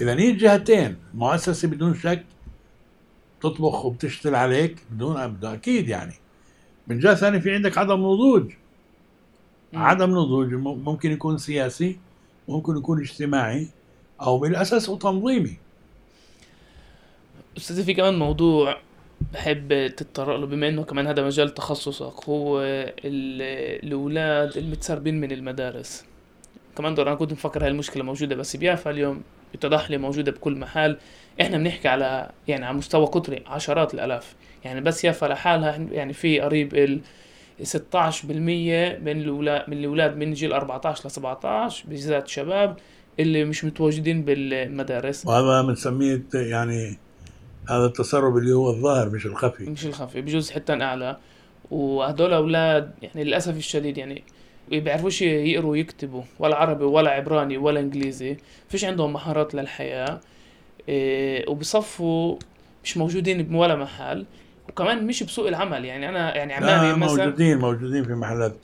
إذا 0.00 0.18
هي 0.18 0.32
جهتين 0.32 0.96
مؤسسة 1.14 1.68
بدون 1.68 1.94
شك 1.94 2.24
تطبخ 3.40 3.84
وبتشتغل 3.84 4.34
عليك 4.34 4.76
بدون 4.90 5.16
أكيد 5.44 5.88
يعني. 5.88 6.14
من 6.86 6.98
جهة 6.98 7.14
ثانية 7.14 7.38
في 7.38 7.54
عندك 7.54 7.78
عدم 7.78 8.00
نضوج. 8.00 8.52
عدم 9.74 10.10
نضوج 10.10 10.54
ممكن 10.54 11.12
يكون 11.12 11.38
سياسي 11.38 11.98
ممكن 12.48 12.76
يكون 12.76 13.00
اجتماعي 13.00 13.68
أو 14.20 14.38
بالأساس 14.38 14.88
هو 14.88 14.96
تنظيمي 14.96 15.56
استاذي 17.56 17.82
في 17.82 17.94
كمان 17.94 18.18
موضوع 18.18 18.78
بحب 19.32 19.86
تتطرق 19.86 20.36
له 20.36 20.46
بما 20.46 20.68
إنه 20.68 20.82
كمان 20.84 21.06
هذا 21.06 21.24
مجال 21.26 21.54
تخصصك 21.54 22.24
هو 22.28 22.60
ال- 22.60 23.84
الأولاد 23.86 24.56
المتسربين 24.56 25.20
من 25.20 25.32
المدارس. 25.32 26.04
كمان 26.78 26.94
دور 26.94 27.08
أنا 27.08 27.14
كنت 27.16 27.32
مفكر 27.32 27.62
هاي 27.62 27.68
المشكلة 27.68 28.04
موجودة 28.04 28.34
بس 28.36 28.56
بيافا 28.56 28.90
اليوم 28.90 29.22
اتضح 29.54 29.90
لي 29.90 29.98
موجودة 29.98 30.32
بكل 30.32 30.56
محل 30.58 30.96
إحنا 31.40 31.58
بنحكي 31.58 31.88
على 31.88 32.30
يعني 32.48 32.64
على 32.66 32.76
مستوى 32.76 33.06
قطري 33.06 33.42
عشرات 33.46 33.94
الألاف. 33.94 34.34
يعني 34.64 34.80
بس 34.80 35.04
يافا 35.04 35.26
لحالها 35.26 35.76
يعني 35.92 36.12
في 36.12 36.40
قريب 36.40 36.74
ال 36.74 37.00
16% 37.64 37.68
من 38.24 39.20
الاولاد 39.20 39.70
من 39.70 39.78
الأولاد 39.78 40.16
من 40.16 40.32
جيل 40.32 40.52
14 40.52 41.06
ل 41.08 41.10
17 41.10 41.84
بالذات 41.88 42.28
شباب 42.28 42.76
اللي 43.20 43.44
مش 43.44 43.64
متواجدين 43.64 44.22
بالمدارس. 44.24 45.26
وهذا 45.26 45.62
بنسميه 45.62 46.22
يعني 46.34 46.98
هذا 47.68 47.84
التسرب 47.86 48.36
اللي 48.36 48.52
هو 48.52 48.70
الظاهر 48.70 49.10
مش 49.10 49.26
الخفي. 49.26 49.70
مش 49.70 49.86
الخفي 49.86 50.20
بجوز 50.20 50.50
حتى 50.50 50.72
أعلى. 50.72 51.16
وهدول 51.70 52.32
أولاد 52.32 52.94
يعني 53.02 53.24
للأسف 53.24 53.56
الشديد 53.56 53.98
يعني 53.98 54.22
بيعرفوش 54.68 55.22
يقروا 55.22 55.70
ويكتبوا 55.70 56.22
ولا 56.38 56.56
عربي 56.56 56.84
ولا 56.84 57.10
عبراني 57.10 57.56
ولا 57.56 57.80
إنجليزي. 57.80 58.36
فيش 58.68 58.84
عندهم 58.84 59.12
مهارات 59.12 59.54
للحياة 59.54 60.20
إيه 60.88 61.48
وبصفوا 61.48 62.36
مش 62.84 62.96
موجودين 62.96 63.42
بولا 63.42 63.76
محل. 63.76 64.26
وكمان 64.68 65.06
مش 65.06 65.22
بسوق 65.22 65.48
العمل 65.48 65.84
يعني 65.84 66.08
أنا 66.08 66.36
يعني 66.36 66.54
عمامي 66.54 67.04
مثلا 67.04 67.24
موجودين 67.24 67.58
موجودين 67.58 68.04
في 68.04 68.12
محلات 68.12 68.54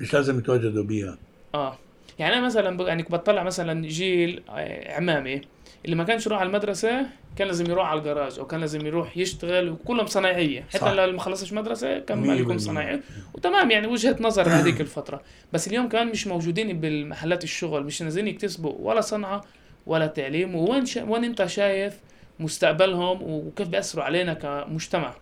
مش 0.00 0.14
لازم 0.14 0.38
يتواجدوا 0.38 0.84
بيها. 0.84 1.18
آه. 1.54 1.78
يعني 2.18 2.34
أنا 2.34 2.46
مثلا 2.46 2.88
يعني 2.88 3.02
بطلع 3.02 3.42
مثلا 3.42 3.88
جيل 3.88 4.42
آه، 4.50 4.94
عمامي 4.96 5.40
اللي 5.84 5.96
ما 5.96 6.04
كانش 6.04 6.26
يروح 6.26 6.40
على 6.40 6.46
المدرسة 6.46 7.06
كان 7.36 7.46
لازم 7.46 7.70
يروح 7.70 7.88
على 7.88 7.98
الجراج 7.98 8.38
أو 8.38 8.46
كان 8.46 8.60
لازم 8.60 8.86
يروح 8.86 9.16
يشتغل 9.16 9.68
وكلهم 9.68 10.06
صنايعية. 10.06 10.60
حتى 10.60 10.78
صح. 10.78 10.86
اللي 10.86 11.12
ما 11.12 11.20
خلصش 11.20 11.52
مدرسه 11.52 12.04
ما 12.10 12.34
يكون. 12.34 12.58
صنايعي 12.58 13.00
وتمام 13.34 13.70
يعني 13.70 13.86
وجهة 13.86 14.16
نظر 14.20 14.48
هذيك 14.58 14.80
الفترة. 14.80 15.20
بس 15.52 15.68
اليوم 15.68 15.88
كمان 15.88 16.08
مش 16.08 16.26
موجودين 16.26 16.80
بالمحلات 16.80 17.44
الشغل 17.44 17.84
مش 17.84 18.02
نازلين 18.02 18.28
يكتسبوا 18.28 18.74
ولا 18.78 19.00
صنعة 19.00 19.44
ولا 19.86 20.06
تعليم. 20.06 20.54
وين 20.54 20.86
شا... 20.86 21.04
وين 21.04 21.24
أنت 21.24 21.46
شايف 21.46 21.94
مستقبلهم 22.40 23.18
وكيف 23.22 23.68
بيأثروا 23.68 24.04
علينا 24.04 24.34
كمجتمع؟ 24.34 25.14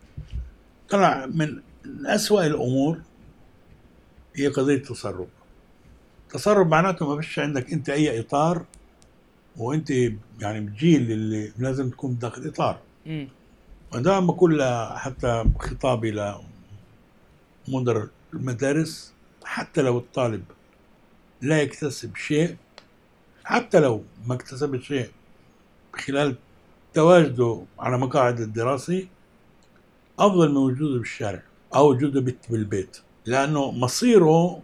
طلع 0.89 1.27
من 1.27 1.61
أسوأ 2.07 2.47
الأمور 2.47 3.01
هي 4.37 4.49
قضية 4.49 4.75
التسرب 4.75 5.29
التسرب 6.27 6.69
معناته 6.69 7.15
ما 7.15 7.21
فيش 7.21 7.39
عندك 7.39 7.73
أنت 7.73 7.91
أي 7.91 8.21
إطار 8.21 8.65
وأنت 9.57 9.91
يعني 10.41 10.61
بجيل 10.61 11.13
اللي 11.13 11.53
لازم 11.59 11.91
تكون 11.91 12.19
داخل 12.19 12.49
إطار. 12.49 12.79
امم 13.07 13.29
ودائما 13.95 14.27
بقول 14.27 14.63
حتى 14.97 15.45
خطابي 15.59 16.11
لمدر 17.69 18.09
المدارس 18.35 19.13
حتى 19.45 19.83
لو 19.83 19.99
الطالب 19.99 20.45
لا 21.43 21.63
يكتسب 21.63 22.17
شيء 22.17 22.57
حتى 23.45 23.81
لو 23.81 24.03
ما 24.27 24.35
اكتسب 24.35 24.81
شيء 24.81 25.09
خلال 25.93 26.37
تواجده 26.95 27.63
على 27.79 27.99
مقاعد 27.99 28.41
الدراسي 28.41 29.09
أفضل 30.19 30.51
من 30.51 30.57
وجوده 30.57 30.99
بالشارع 30.99 31.43
أو 31.75 31.91
وجوده 31.91 32.35
بالبيت. 32.51 32.99
لأنه 33.27 33.71
مصيره 33.71 34.63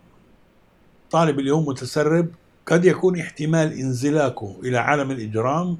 طالب 1.11 1.39
اللي 1.39 1.51
هو 1.51 1.61
متسرب 1.61 2.29
قد 2.71 2.85
يكون 2.85 3.21
احتمال 3.21 3.73
انزلاقه 3.73 4.57
إلى 4.63 4.79
عالم 4.79 5.11
الإجرام 5.11 5.79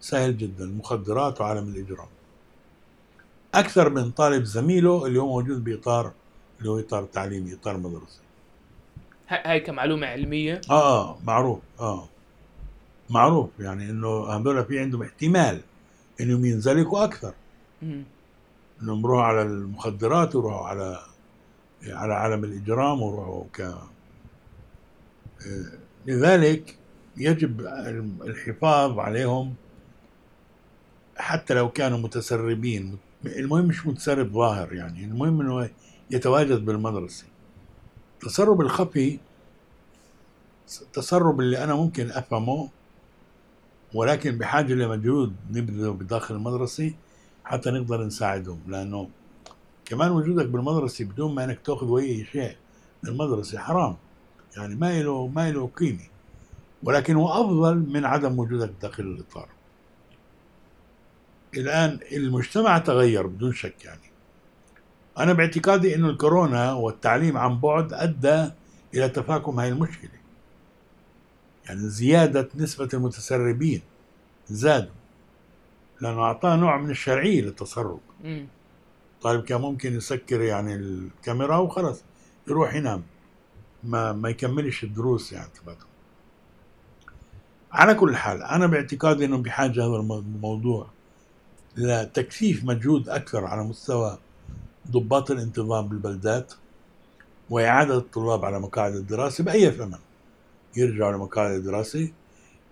سهل 0.00 0.38
جدا 0.38 0.64
المخدرات 0.64 1.40
وعالم 1.40 1.68
الإجرام. 1.68 2.08
أكثر 3.54 3.90
من 3.90 4.10
طالب 4.10 4.44
زميله 4.44 5.06
اللي 5.06 5.20
هو 5.20 5.26
موجود 5.26 5.64
بإطار 5.64 6.12
اللي 6.58 6.70
هو 6.70 6.78
إطار 6.78 7.04
تعليمي 7.04 7.54
إطار 7.54 7.76
مدرسي. 7.76 8.20
هاي 9.28 9.60
كمعلومة 9.60 10.06
علمية؟ 10.06 10.60
آه 10.70 11.10
آه 11.10 11.18
معروف 11.24 11.58
آه. 11.80 12.08
معروف 13.10 13.50
يعني 13.60 13.90
إنه 13.90 14.26
هذول 14.26 14.64
في 14.64 14.78
عندهم 14.78 15.02
احتمال 15.02 15.60
إنهم 16.20 16.44
ينزلقوا 16.44 17.04
أكثر. 17.04 17.34
مم. 17.82 18.04
إنهم 18.82 19.00
يروحوا 19.00 19.22
على 19.22 19.42
المخدرات 19.42 20.36
ويروحوا 20.36 20.66
على 20.66 21.00
على 21.88 22.14
عالم 22.14 22.44
الإجرام 22.44 23.02
ويروحوا 23.02 23.44
ك 23.54 23.60
آه، 23.60 23.88
لذلك 26.06 26.76
يجب 27.16 27.60
الحفاظ 28.22 28.98
عليهم 28.98 29.54
حتى 31.16 31.54
لو 31.54 31.68
كانوا 31.68 31.98
متسربين. 31.98 32.98
المهم 33.26 33.64
مش 33.64 33.86
متسرب 33.86 34.32
ظاهر 34.32 34.72
يعني 34.72 35.04
المهم 35.04 35.40
إنه 35.40 35.70
يتواجد 36.10 36.64
بالمدرسة. 36.64 37.24
التسرب 38.14 38.60
الخفي 38.60 39.18
التسرب 40.82 41.40
اللي 41.40 41.64
أنا 41.64 41.74
ممكن 41.74 42.10
أفهمه 42.10 42.68
ولكن 43.94 44.38
بحاجة 44.38 44.74
لمجهود 44.74 45.36
نبذله 45.50 45.92
بداخل 45.92 46.34
المدرسة 46.34 46.92
حتى 47.44 47.70
نقدر 47.70 48.04
نساعدهم 48.04 48.60
لأنه 48.68 49.08
كمان 49.84 50.10
وجودك 50.10 50.46
بالمدرسة 50.46 51.04
بدون 51.04 51.34
ما 51.34 51.44
إنك 51.44 51.60
تأخذ 51.60 51.98
أي 51.98 52.24
شيء 52.24 52.56
من 53.02 53.10
المدرسة 53.10 53.58
حرام. 53.58 53.96
يعني 54.56 54.74
ما 54.74 55.02
له 55.02 55.26
ما 55.26 55.50
له 55.50 55.70
قيمة. 55.76 56.04
ولكن 56.82 57.16
هو 57.16 57.28
أفضل 57.28 57.76
من 57.76 58.04
عدم 58.04 58.38
وجودك 58.38 58.72
داخل 58.82 59.02
الإطار. 59.02 59.48
الآن 61.56 62.00
المجتمع 62.12 62.78
تغير 62.78 63.26
بدون 63.26 63.52
شك 63.52 63.84
يعني. 63.84 64.00
أنا 65.18 65.32
باعتقادي 65.32 65.94
إنه 65.94 66.08
الكورونا 66.08 66.72
والتعليم 66.72 67.36
عن 67.36 67.60
بعد 67.60 67.92
أدى 67.92 68.50
إلى 68.94 69.08
تفاكم 69.08 69.60
هذه 69.60 69.68
المشكلة. 69.68 70.10
يعني 71.66 71.80
زيادة 71.80 72.48
نسبة 72.54 72.88
المتسربين 72.94 73.82
زادوا. 74.48 74.92
لأنه 76.00 76.22
أعطاه 76.22 76.56
نوع 76.56 76.76
من 76.76 76.90
الشرعية 76.90 77.42
للتسرب. 77.42 78.00
طالب 79.22 79.44
كان 79.44 79.60
ممكن 79.60 79.96
يسكر 79.96 80.40
يعني 80.40 80.74
الكاميرا 80.74 81.56
وخلص 81.56 82.02
يروح 82.48 82.74
ينام. 82.74 83.02
ما 83.86 84.12
ما 84.12 84.28
يكملش 84.28 84.84
الدروس 84.84 85.32
يعني. 85.32 85.50
تبعته 85.62 85.86
على 87.72 87.94
كل 87.94 88.16
حال 88.16 88.42
أنا 88.42 88.66
باعتقادي 88.66 89.24
إنه 89.24 89.38
بحاجة 89.38 89.86
هذا 89.86 89.96
الموضوع 89.96 90.86
لتكثيف 91.76 92.64
مجهود 92.64 93.08
أكثر 93.08 93.44
على 93.44 93.64
مستوى 93.64 94.18
ضباط 94.90 95.30
الانتظام 95.30 95.88
بالبلدات 95.88 96.52
وإعادة 97.50 97.96
الطلاب 97.96 98.44
على 98.44 98.60
مقاعد 98.60 98.94
الدراسة 98.94 99.44
بأي 99.44 99.70
ثمن. 99.70 99.98
يرجعوا 100.76 101.12
لمقاعد 101.12 101.50
الدراسة 101.50 102.12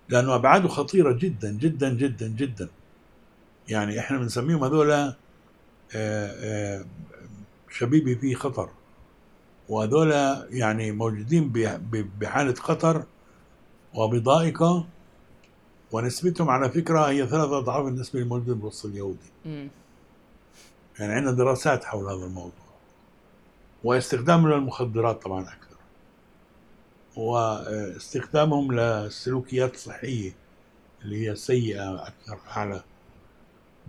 لأنه 0.09 0.35
أبعاده 0.35 0.69
خطيرة 0.69 1.12
جدا 1.12 1.53
جدا 1.53 1.95
جدا 1.95 2.29
جدا. 2.29 2.69
يعني 3.69 3.99
إحنا 3.99 4.19
بنسميهم 4.19 4.65
هذول 4.65 4.91
آه، 4.91 5.15
آه، 5.97 6.85
شبيبي 7.71 8.17
في 8.17 8.35
خطر. 8.35 8.69
وهذول 9.69 10.12
يعني 10.51 10.93
موجودين 10.93 11.53
بحالة 12.21 12.55
خطر 12.55 13.05
وبضائقة 13.95 14.87
ونسبتهم 15.93 16.51
على 16.51 16.71
فكرة 16.71 17.01
هي 17.09 17.27
ثلاث 17.27 17.49
أضعاف 17.49 17.87
النسبة 17.87 18.21
الموجودة 18.21 18.55
بالوسط 18.55 18.87
اليهودي. 18.87 19.31
يعني 20.99 21.12
عندنا 21.12 21.33
دراسات 21.33 21.85
حول 21.85 22.05
هذا 22.05 22.27
الموضوع 22.27 22.65
واستخدامهم 23.85 24.49
للمخدرات 24.49 25.23
طبعا 25.23 25.43
أكثر 25.43 25.77
واستخدامهم 27.17 28.73
للسلوكيات 28.73 29.75
الصحية 29.75 30.33
اللي 31.03 31.29
هي 31.31 31.37
سيئة 31.37 32.07
أكثر 32.07 32.39
أعلى. 32.57 32.83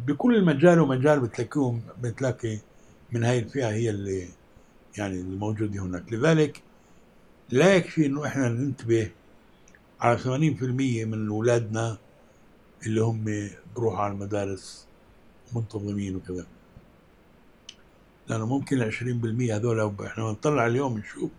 بكل 0.07 0.45
مجال 0.45 0.80
ومجال 0.80 1.19
بتلاقيهم 1.19 1.82
بتلاقي 2.01 2.57
من 3.11 3.23
هاي 3.23 3.39
الفئة 3.39 3.69
هي 3.69 3.89
اللي 3.89 4.28
يعني 4.97 5.19
الموجودة 5.21 5.81
هناك. 5.81 6.13
لذلك 6.13 6.61
لا 7.49 7.75
يكفي 7.75 8.05
إنه 8.05 8.25
إحنا 8.25 8.49
ننتبه 8.49 9.11
على 9.99 10.17
80% 10.17 10.25
من 11.05 11.29
أولادنا 11.29 11.97
اللي 12.85 13.01
هم 13.01 13.49
بروحوا 13.75 13.99
على 13.99 14.13
المدارس 14.13 14.87
منتظمين 15.55 16.15
وكذا. 16.15 16.47
لأنه 18.27 18.45
ممكن 18.45 18.81
ال 18.81 18.91
20% 18.91 19.51
هذول 19.53 19.95
إحنا 20.05 20.23
بنطلع 20.23 20.67
اليوم 20.67 20.97
نشوف 20.97 21.31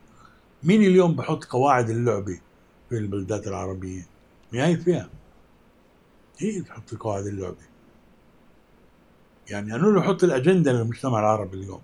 مين 0.63 0.83
اليوم 0.83 1.17
بحط 1.17 1.45
قواعد 1.45 1.91
اللعبة 1.91 2.41
في 2.89 2.99
البلدات 2.99 3.47
العربية؟ 3.47 4.07
هي 4.53 4.73
الفئه 4.73 5.09
هي 6.39 6.61
تحط 6.61 6.95
قواعد 6.95 7.27
اللعبة. 7.27 7.67
يعني 9.51 9.75
أنو 9.75 9.91
له 9.91 10.01
يحط 10.01 10.25
الأجندة 10.25 10.73
للمجتمع 10.73 11.21
العربي 11.21 11.57
اليوم. 11.57 11.81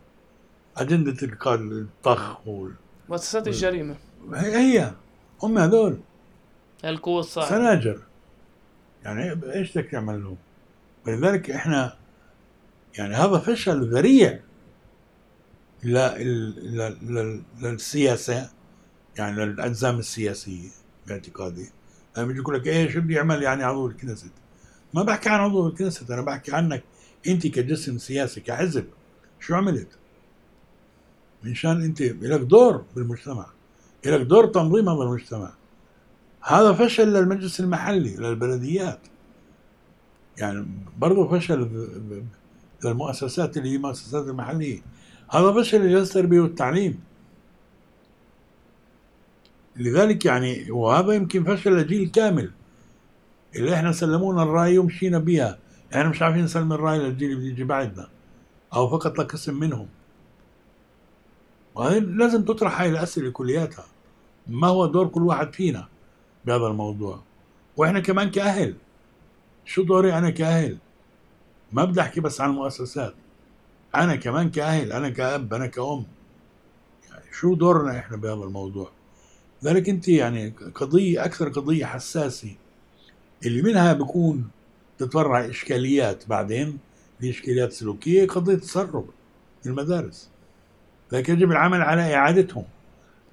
أجندة 0.77 1.17
الطخ 1.23 2.47
وال... 2.47 2.75
مؤسسات 3.09 3.49
الجريمة 3.49 3.97
هي, 4.35 4.57
هي 4.57 4.93
هم 5.43 5.59
هذول. 5.59 6.01
القوة 6.85 7.21
الصاعدة. 7.21 7.51
سناجر. 7.51 8.03
يعني 9.05 9.41
إيش 9.55 9.79
بدك 9.79 9.91
تعمل 9.91 10.23
لهم؟ 10.23 10.37
ولذلك 11.07 11.51
إحنا 11.51 11.97
يعني 12.99 13.15
هذا 13.15 13.39
فشل 13.39 13.91
ذريع 13.91 14.41
للسياسة 17.63 18.51
يعني 19.19 19.45
للأجزام 19.45 19.99
السياسية 19.99 20.69
باعتقادي. 21.07 21.71
لما 22.17 22.27
بيجي 22.27 22.39
يقول 22.39 22.55
لك 22.55 22.67
إيه 22.67 22.91
شو 22.91 23.01
بدي 23.01 23.15
يعمل 23.15 23.43
يعني 23.43 23.65
عضو 23.65 23.87
الكنيست 23.87 24.33
ما 24.95 25.03
بحكي 25.03 25.29
عن 25.29 25.41
عضو 25.41 25.69
الكنيست 25.69 26.11
أنا 26.11 26.23
بحكي 26.23 26.53
عنك 26.53 26.83
أنت 27.27 27.47
كجسم 27.47 27.99
سياسي 27.99 28.41
كحزب 28.41 28.85
شو 29.41 29.55
عملت؟ 29.55 29.89
منشان 31.45 31.83
أنت 31.83 32.03
لك 32.03 32.41
دور 32.41 32.85
بالمجتمع 32.97 33.47
لك 34.07 34.21
دور 34.21 34.47
تنظيم 34.47 34.89
هذا 34.89 35.03
المجتمع. 35.03 35.53
هذا 36.43 36.73
فشل 36.73 37.13
للمجلس 37.13 37.61
المحلي 37.61 38.17
للبلديات. 38.17 39.01
يعني 40.39 40.67
برضه 40.99 41.39
فشل 41.39 41.87
للمؤسسات 42.85 43.57
اللي 43.57 43.71
هي 43.71 43.77
المؤسسات 43.77 44.27
المحلية. 44.27 44.81
هذا 45.31 45.53
فشل 45.53 45.87
لجهاز 45.87 46.07
التربية 46.09 46.41
والتعليم 46.41 47.01
لذلك 49.77 50.25
يعني 50.25 50.71
وهذا 50.71 51.13
يمكن 51.13 51.45
فشل 51.45 51.77
لجيل 51.77 52.11
كامل. 52.11 52.51
اللي 53.57 53.75
إحنا 53.75 53.93
سلمونا 53.93 54.43
الراية 54.43 54.79
ومشينا 54.79 55.19
بها 55.19 55.59
إحنا 55.93 56.09
مش 56.09 56.23
عارفين 56.23 56.45
نسلم 56.45 56.73
الرأي 56.73 56.99
للجيل 56.99 57.31
اللي 57.31 57.49
بيجي 57.49 57.65
بعدنا 57.65 58.09
أو 58.75 58.89
فقط 58.89 59.19
لقسم 59.19 59.55
منهم. 59.61 59.89
لازم 61.77 62.45
تطرح 62.45 62.81
هاي 62.81 62.89
الأسئلة 62.89 63.31
كلياتها. 63.31 63.85
ما 64.47 64.69
هو 64.69 64.87
دور 64.87 65.09
كل 65.09 65.23
واحد 65.23 65.53
فينا 65.55 65.89
بهذا 66.45 66.67
الموضوع؟ 66.67 67.21
وإحنا 67.77 68.01
كمان 68.01 68.31
كأهل 68.31 68.75
شو 69.65 69.83
دوري 69.83 70.19
أنا 70.19 70.31
كأهل؟ 70.31 70.79
ما 71.73 71.85
بدي 71.85 72.01
أحكي 72.01 72.21
بس 72.21 72.41
عن 72.41 72.51
المؤسسات. 72.51 73.15
أنا 73.95 74.17
كمان 74.17 74.51
كأهل 74.51 74.93
أنا 74.93 75.11
كأب 75.11 75.55
أنا 75.55 75.67
كأم. 75.67 76.05
يعني 77.11 77.25
شو 77.33 77.55
دورنا 77.55 77.99
إحنا 77.99 78.17
بهذا 78.17 78.45
الموضوع؟ 78.45 78.91
ذلك 79.65 79.89
أنت 79.89 80.09
يعني 80.09 80.49
قضية 80.75 81.25
أكثر 81.25 81.49
قضية 81.49 81.85
حساسة. 81.85 82.55
اللي 83.47 83.63
منها 83.63 83.93
بيكون 83.93 84.51
تتفرع 84.99 85.47
إشكاليات 85.47 86.29
بعدين 86.29 86.79
في 87.21 87.31
إشكاليات 87.31 87.73
سلوكية 87.73 88.27
قضية 88.27 88.55
تسرب 88.55 89.07
المدارس. 89.67 90.32
لكن 91.13 91.33
يجب 91.33 91.51
العمل 91.51 91.83
على 91.83 92.15
إعادتهم 92.15 92.65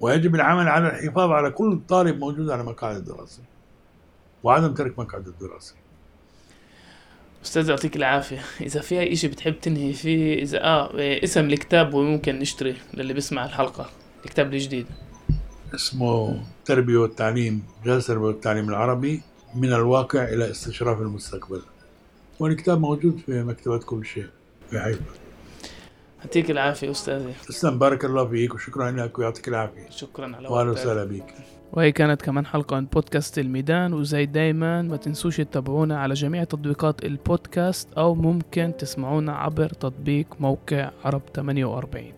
ويجب 0.00 0.34
العمل 0.34 0.68
على 0.68 0.88
الحفاظ 0.88 1.30
على 1.30 1.50
كل 1.50 1.80
طالب 1.88 2.18
موجود 2.18 2.50
على 2.50 2.62
مقاعد 2.62 2.96
الدراسة 2.96 3.42
وعدم 4.42 4.74
ترك 4.74 4.98
مقعد 4.98 5.26
الدراسة. 5.26 5.74
أستاذ 7.44 7.68
يعطيك 7.68 7.96
العافية. 7.96 8.40
إذا 8.60 8.80
في 8.80 9.00
أي 9.00 9.16
شيء 9.16 9.30
بتحب 9.30 9.60
تنهي 9.60 9.92
فيه 9.92 10.42
إذا 10.42 10.64
آه 10.64 10.90
اسم 11.24 11.44
الكتاب 11.44 11.94
وممكن 11.94 12.38
نشتري 12.38 12.76
للي 12.94 13.12
بيسمع 13.12 13.44
الحلقة 13.44 13.90
الكتاب 14.24 14.54
الجديد. 14.54 14.86
اسمه 15.74 16.42
التربية 16.58 16.96
والتعليم 16.96 17.62
جهاز 17.84 18.00
التربية 18.00 18.26
والتعليم 18.26 18.68
العربي 18.68 19.22
من 19.54 19.72
الواقع 19.72 20.24
إلى 20.24 20.50
استشراف 20.50 21.00
المستقبل. 21.00 21.62
والكتاب 22.40 22.80
موجود 22.80 23.20
في 23.26 23.42
مكتبة 23.42 23.78
كل 23.78 24.06
شيء 24.06 24.26
في 24.70 24.80
حيفا. 24.80 25.19
يعطيك 26.20 26.50
العافية 26.50 26.90
أستاذي. 26.90 27.32
تسلم 27.48 27.78
بارك 27.78 28.04
الله 28.04 28.28
فيك 28.28 28.54
وشكرا 28.54 28.90
لك 28.90 29.18
ويعطيك 29.18 29.48
العافية. 29.48 29.90
شكرا 29.90 30.36
على 30.36 30.48
وأهلا 30.48 30.70
وسهلا 30.70 31.04
بك. 31.04 31.34
وهي 31.72 31.92
كانت 31.92 32.22
كمان 32.22 32.46
حلقة 32.46 32.80
من 32.80 32.86
بودكاست 32.86 33.38
الميدان 33.38 33.92
وزي 33.92 34.26
دايما 34.26 34.82
ما 34.82 34.96
تنسوش 34.96 35.36
تتابعونا 35.36 36.00
على 36.00 36.14
جميع 36.14 36.44
تطبيقات 36.44 37.04
البودكاست 37.04 37.88
أو 37.98 38.14
ممكن 38.14 38.72
تسمعونا 38.78 39.32
عبر 39.32 39.68
تطبيق 39.68 40.26
موقع 40.40 40.90
عرب 41.04 41.22
48 41.34 42.12